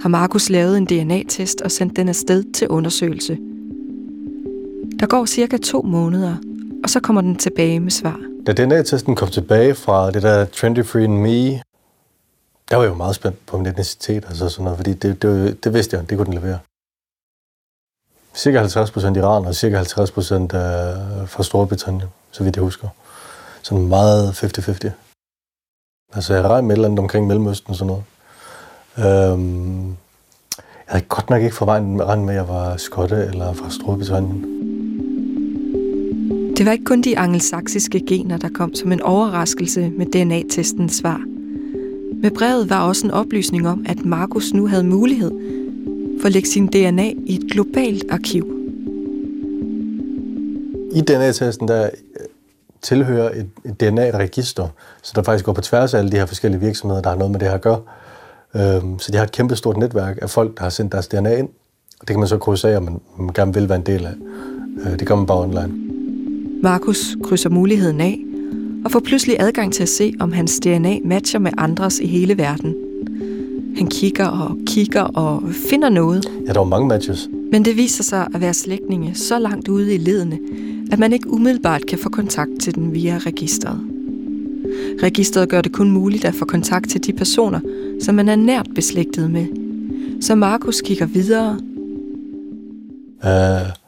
har 0.00 0.08
Markus 0.08 0.50
lavet 0.50 0.78
en 0.78 0.84
DNA-test 0.84 1.60
og 1.60 1.70
sendt 1.70 1.96
den 1.96 2.08
afsted 2.08 2.44
til 2.52 2.68
undersøgelse. 2.68 3.38
Der 5.00 5.06
går 5.06 5.26
cirka 5.26 5.56
to 5.56 5.82
måneder, 5.82 6.34
og 6.84 6.90
så 6.90 7.00
kommer 7.00 7.22
den 7.22 7.36
tilbage 7.36 7.80
med 7.80 7.90
svar. 7.90 8.20
Da 8.48 8.52
DNA-testen 8.52 9.16
kom 9.16 9.28
tilbage 9.28 9.74
fra 9.74 10.10
det 10.10 10.22
der 10.22 10.44
23 10.44 11.08
Me, 11.08 11.62
der 12.70 12.76
var 12.76 12.82
jeg 12.82 12.90
jo 12.90 12.94
meget 12.94 13.14
spændt 13.14 13.46
på 13.46 13.56
min 13.56 13.66
etnicitet 13.66 14.24
og 14.24 14.36
så 14.36 14.48
sådan 14.48 14.64
noget, 14.64 14.76
fordi 14.76 14.92
det, 14.92 15.22
det, 15.22 15.64
det 15.64 15.74
vidste 15.74 15.96
jeg, 15.96 16.10
det 16.10 16.18
kunne 16.18 16.26
den 16.26 16.34
levere. 16.34 16.58
Cirka 18.34 18.58
50 18.58 18.90
procent 18.90 19.16
Iran 19.16 19.46
og 19.46 19.54
cirka 19.54 19.76
50 19.76 20.10
procent 20.10 20.54
øh, 20.54 20.60
fra 21.26 21.42
Storbritannien, 21.42 22.08
så 22.30 22.44
vidt 22.44 22.56
jeg 22.56 22.62
husker. 22.62 22.88
Sådan 23.62 23.88
meget 23.88 24.30
50-50. 24.44 24.90
Altså, 26.14 26.34
jeg 26.34 26.44
regnede 26.44 26.62
med 26.62 26.70
et 26.70 26.78
eller 26.78 26.88
andet 26.88 26.98
omkring 26.98 27.26
Mellemøsten 27.26 27.70
og 27.70 27.76
sådan 27.76 27.86
noget. 27.86 28.04
Øhm, 29.32 29.86
jeg 29.86 29.94
havde 30.86 31.04
godt 31.04 31.30
nok 31.30 31.42
ikke 31.42 31.56
forvejen 31.56 31.96
med, 31.96 32.28
at 32.28 32.34
jeg 32.34 32.48
var 32.48 32.76
skotte 32.76 33.16
eller 33.16 33.52
fra 33.52 33.70
Storbritannien. 33.70 34.67
Det 36.58 36.66
var 36.66 36.72
ikke 36.72 36.84
kun 36.84 37.02
de 37.02 37.18
angelsaksiske 37.18 38.06
gener, 38.06 38.36
der 38.36 38.48
kom 38.54 38.74
som 38.74 38.92
en 38.92 39.00
overraskelse 39.00 39.90
med 39.90 40.06
DNA-testens 40.06 40.92
svar. 40.92 41.20
Med 42.22 42.30
brevet 42.30 42.70
var 42.70 42.88
også 42.88 43.06
en 43.06 43.10
oplysning 43.10 43.68
om, 43.68 43.86
at 43.88 44.04
Markus 44.04 44.52
nu 44.52 44.66
havde 44.66 44.84
mulighed 44.84 45.30
for 46.20 46.26
at 46.26 46.32
lægge 46.32 46.48
sin 46.48 46.66
DNA 46.66 47.12
i 47.26 47.34
et 47.34 47.52
globalt 47.52 48.04
arkiv. 48.10 48.44
I 50.94 51.00
DNA-testen 51.00 51.68
der 51.68 51.84
øh, 51.84 52.26
tilhører 52.82 53.30
et, 53.30 53.50
et 53.64 53.80
DNA-register, 53.80 54.68
så 55.02 55.12
der 55.14 55.22
faktisk 55.22 55.44
går 55.44 55.52
på 55.52 55.60
tværs 55.60 55.94
af 55.94 55.98
alle 55.98 56.12
de 56.12 56.16
her 56.16 56.26
forskellige 56.26 56.60
virksomheder, 56.60 57.02
der 57.02 57.10
har 57.10 57.16
noget 57.16 57.30
med 57.30 57.40
det 57.40 57.48
her 57.48 57.54
at 57.54 57.62
gøre. 57.62 57.80
Øhm, 58.56 58.98
så 58.98 59.12
de 59.12 59.16
har 59.16 59.24
et 59.24 59.32
kæmpe 59.32 59.56
stort 59.56 59.76
netværk 59.76 60.18
af 60.22 60.30
folk, 60.30 60.56
der 60.56 60.62
har 60.62 60.70
sendt 60.70 60.92
deres 60.92 61.08
DNA 61.08 61.36
ind. 61.36 61.48
Og 62.00 62.08
det 62.08 62.08
kan 62.08 62.18
man 62.18 62.28
så 62.28 62.38
krydse 62.38 62.68
af, 62.68 62.76
om 62.76 62.82
man, 62.82 63.00
man 63.18 63.32
gerne 63.34 63.54
vil 63.54 63.68
være 63.68 63.78
en 63.78 63.86
del 63.86 64.06
af. 64.06 64.14
Øh, 64.84 64.98
det 64.98 65.08
gør 65.08 65.14
man 65.14 65.26
bare 65.26 65.38
online. 65.38 65.87
Markus 66.62 67.16
krydser 67.24 67.50
muligheden 67.50 68.00
af 68.00 68.24
og 68.84 68.90
får 68.90 69.00
pludselig 69.00 69.36
adgang 69.38 69.72
til 69.72 69.82
at 69.82 69.88
se, 69.88 70.14
om 70.20 70.32
hans 70.32 70.60
DNA 70.60 70.98
matcher 71.04 71.40
med 71.40 71.50
andres 71.58 72.00
i 72.00 72.06
hele 72.06 72.38
verden. 72.38 72.74
Han 73.76 73.86
kigger 73.86 74.26
og 74.26 74.58
kigger 74.66 75.02
og 75.02 75.42
finder 75.70 75.88
noget. 75.88 76.26
Ja, 76.46 76.52
der 76.52 76.58
var 76.58 76.66
mange 76.66 76.88
matches. 76.88 77.28
Men 77.52 77.64
det 77.64 77.76
viser 77.76 78.04
sig 78.04 78.26
at 78.34 78.40
være 78.40 78.54
slægtninge 78.54 79.14
så 79.14 79.38
langt 79.38 79.68
ude 79.68 79.94
i 79.94 79.98
ledene, 79.98 80.38
at 80.92 80.98
man 80.98 81.12
ikke 81.12 81.30
umiddelbart 81.30 81.86
kan 81.86 81.98
få 81.98 82.08
kontakt 82.08 82.50
til 82.60 82.74
den 82.74 82.94
via 82.94 83.18
registret. 83.18 83.80
Registret 85.02 85.48
gør 85.48 85.60
det 85.60 85.72
kun 85.72 85.90
muligt 85.90 86.24
at 86.24 86.34
få 86.34 86.44
kontakt 86.44 86.90
til 86.90 87.06
de 87.06 87.12
personer, 87.12 87.60
som 88.00 88.14
man 88.14 88.28
er 88.28 88.36
nært 88.36 88.66
beslægtet 88.74 89.30
med. 89.30 89.46
Så 90.20 90.34
Markus 90.34 90.80
kigger 90.80 91.06
videre. 91.06 91.58
Uh, 93.24 93.87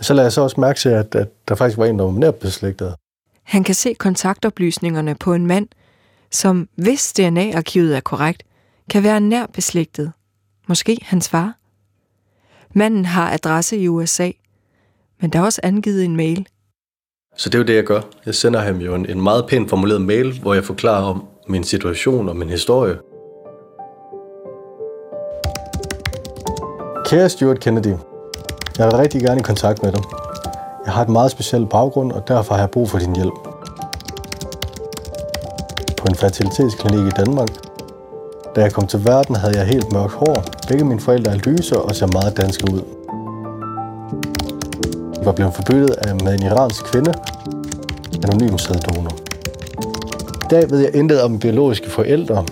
så 0.00 0.14
lader 0.14 0.24
jeg 0.24 0.32
så 0.32 0.40
også 0.40 0.60
mærke 0.60 0.78
til, 0.78 0.88
at, 0.88 1.14
at 1.14 1.28
der 1.48 1.54
faktisk 1.54 1.78
var 1.78 1.86
en, 1.86 1.98
der 1.98 2.04
var 2.04 2.12
nært 2.12 2.34
beslægtet. 2.34 2.94
Han 3.42 3.64
kan 3.64 3.74
se 3.74 3.94
kontaktoplysningerne 3.94 5.14
på 5.14 5.34
en 5.34 5.46
mand, 5.46 5.68
som, 6.30 6.68
hvis 6.76 7.12
DNA-arkivet 7.12 7.96
er 7.96 8.00
korrekt, 8.00 8.42
kan 8.90 9.02
være 9.02 9.20
nær 9.20 9.46
beslægtet. 9.46 10.12
Måske 10.68 10.98
hans 11.02 11.28
far. 11.28 11.54
Manden 12.74 13.04
har 13.04 13.32
adresse 13.32 13.76
i 13.76 13.88
USA, 13.88 14.30
men 15.20 15.30
der 15.30 15.38
er 15.38 15.42
også 15.42 15.60
angivet 15.62 16.04
en 16.04 16.16
mail. 16.16 16.46
Så 17.36 17.48
det 17.48 17.54
er 17.54 17.58
jo 17.58 17.66
det, 17.66 17.74
jeg 17.74 17.84
gør. 17.84 18.00
Jeg 18.26 18.34
sender 18.34 18.60
ham 18.60 18.76
jo 18.76 18.94
en, 18.94 19.06
en 19.10 19.22
meget 19.22 19.46
pænt 19.48 19.70
formuleret 19.70 20.00
mail, 20.00 20.40
hvor 20.40 20.54
jeg 20.54 20.64
forklarer 20.64 21.04
om 21.04 21.24
min 21.48 21.64
situation 21.64 22.28
og 22.28 22.36
min 22.36 22.48
historie. 22.48 22.98
Kære 27.06 27.28
Stuart 27.28 27.60
Kennedy, 27.60 27.94
jeg 28.78 28.86
er 28.86 28.98
rigtig 28.98 29.20
gerne 29.20 29.40
i 29.40 29.42
kontakt 29.42 29.82
med 29.82 29.92
dig. 29.92 30.02
Jeg 30.84 30.92
har 30.92 31.02
et 31.02 31.08
meget 31.08 31.30
specielt 31.30 31.70
baggrund, 31.70 32.12
og 32.12 32.28
derfor 32.28 32.54
har 32.54 32.60
jeg 32.60 32.70
brug 32.70 32.90
for 32.90 32.98
din 32.98 33.16
hjælp. 33.16 33.34
På 35.96 36.06
en 36.08 36.14
fertilitetsklinik 36.14 37.06
i 37.06 37.10
Danmark. 37.24 37.48
Da 38.56 38.60
jeg 38.60 38.72
kom 38.72 38.86
til 38.86 39.04
verden, 39.04 39.36
havde 39.36 39.58
jeg 39.58 39.66
helt 39.66 39.92
mørkt 39.92 40.12
hår. 40.12 40.44
Begge 40.68 40.84
mine 40.84 41.00
forældre 41.00 41.32
er 41.32 41.36
lyse 41.36 41.80
og 41.80 41.94
ser 41.94 42.06
meget 42.06 42.36
danske 42.36 42.72
ud. 42.72 42.82
Jeg 45.16 45.26
var 45.26 45.32
blevet 45.32 45.54
forbyttet 45.54 45.90
af 45.90 46.14
med 46.24 46.34
en 46.34 46.42
iransk 46.42 46.84
kvinde, 46.84 47.14
anonym 48.24 48.58
sæddonor. 48.58 49.16
I 50.44 50.46
dag 50.50 50.70
ved 50.70 50.78
jeg 50.78 50.94
intet 50.94 51.22
om 51.22 51.38
biologiske 51.38 51.90
forældre, 51.90 52.44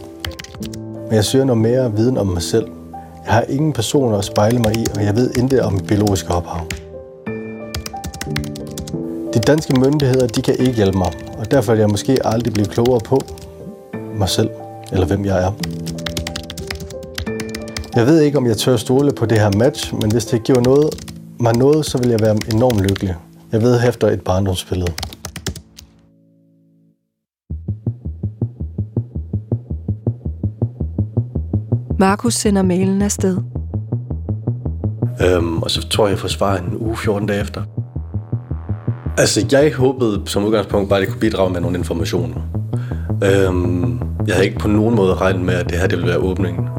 men 1.07 1.15
jeg 1.15 1.25
søger 1.25 1.45
noget 1.45 1.63
mere 1.63 1.93
viden 1.93 2.19
om 2.19 2.27
mig 2.27 2.43
selv. 2.43 2.67
Jeg 3.27 3.35
har 3.35 3.45
ingen 3.49 3.73
personer 3.73 4.19
at 4.19 4.25
spejle 4.25 4.59
mig 4.59 4.77
i, 4.77 4.87
og 4.97 5.05
jeg 5.05 5.17
ved 5.17 5.31
intet 5.39 5.61
om 5.61 5.73
mit 5.73 5.87
biologiske 5.87 6.35
ophav. 6.35 6.67
De 9.35 9.39
danske 9.39 9.81
myndigheder 9.81 10.27
de 10.27 10.43
kan 10.43 10.55
ikke 10.59 10.73
hjælpe 10.73 10.99
mig, 10.99 11.13
og 11.39 11.51
derfor 11.51 11.73
er 11.73 11.77
jeg 11.77 11.89
måske 11.89 12.19
aldrig 12.25 12.53
blive 12.53 12.67
klogere 12.67 13.01
på 13.01 13.21
mig 14.15 14.29
selv, 14.29 14.51
eller 14.93 15.07
hvem 15.07 15.25
jeg 15.25 15.45
er. 15.45 15.53
Jeg 17.97 18.07
ved 18.07 18.21
ikke, 18.21 18.39
om 18.39 18.47
jeg 18.47 18.57
tør 18.57 18.77
stole 18.77 19.13
på 19.13 19.27
det 19.27 19.39
her 19.39 19.51
match, 19.57 19.95
men 19.95 20.13
hvis 20.13 20.25
det 20.25 20.45
giver 20.45 20.61
noget, 20.61 20.95
mig 21.41 21.57
noget, 21.57 21.87
så 21.87 21.99
vil 21.99 22.11
jeg 22.11 22.21
være 22.21 22.37
enormt 22.55 22.81
lykkelig. 22.81 23.15
Jeg 23.53 23.63
ved 23.63 23.89
efter 23.89 24.09
et 24.09 24.21
barndomsbillede. 24.21 24.93
Markus 32.03 32.35
sender 32.35 32.63
mailen 32.63 33.03
afsted. 33.03 33.39
Øhm, 35.27 35.63
og 35.63 35.71
så 35.71 35.89
tror 35.89 36.07
jeg, 36.07 36.11
jeg 36.11 36.19
får 36.19 36.29
svar 36.29 36.57
en 36.57 36.77
uge 36.77 36.97
14 36.97 37.29
dage 37.29 37.41
efter. 37.41 37.63
Altså, 39.19 39.47
jeg 39.53 39.73
håbede 39.75 40.23
som 40.27 40.45
udgangspunkt 40.45 40.89
bare, 40.89 40.99
at 40.99 41.01
det 41.01 41.13
kunne 41.13 41.21
bidrage 41.21 41.51
med 41.53 41.61
nogle 41.61 41.79
informationer. 41.79 42.41
Øhm, 43.25 44.01
jeg 44.27 44.35
havde 44.35 44.47
ikke 44.47 44.59
på 44.59 44.69
nogen 44.69 44.97
måde 44.97 45.15
regnet 45.15 45.43
med, 45.43 45.55
at 45.55 45.71
det 45.71 45.79
her 45.79 45.87
det 45.87 45.99
ville 45.99 46.11
være 46.11 46.19
åbningen. 46.19 46.72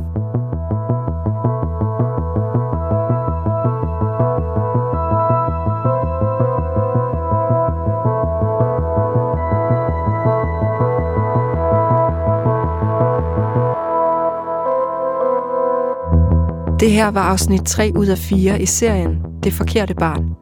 Her 17.03 17.11
var 17.11 17.21
afsnit 17.21 17.61
3 17.61 17.91
ud 17.95 18.07
af 18.07 18.17
4 18.17 18.61
i 18.61 18.65
serien 18.65 19.17
Det 19.43 19.53
Forkerte 19.53 19.95
Barn. 19.95 20.35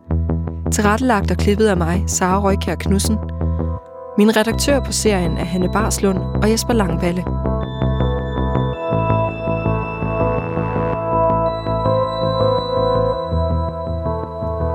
Tilrettelagt 0.71 1.31
og 1.31 1.37
klippet 1.37 1.67
af 1.67 1.77
mig, 1.77 2.03
Sara 2.07 2.39
Røykær 2.39 2.75
Knudsen. 2.75 3.17
Min 4.17 4.37
redaktør 4.37 4.79
på 4.79 4.91
serien 4.91 5.37
er 5.37 5.43
Hanne 5.43 5.69
Barslund 5.73 6.17
og 6.17 6.51
Jesper 6.51 6.73
Langballe. 6.73 7.23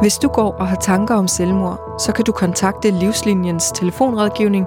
Hvis 0.01 0.19
du 0.19 0.29
går 0.29 0.53
og 0.53 0.69
har 0.69 0.77
tanker 0.77 1.15
om 1.15 1.29
selvmord, 1.29 1.81
så 2.01 2.13
kan 2.13 2.25
du 2.25 2.33
kontakte 2.33 2.91
Livslinjens 2.91 3.73
telefonrådgivning 3.75 4.67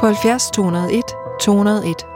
på 0.00 0.06
70 0.06 0.50
201 0.50 1.02
201. 1.40 2.15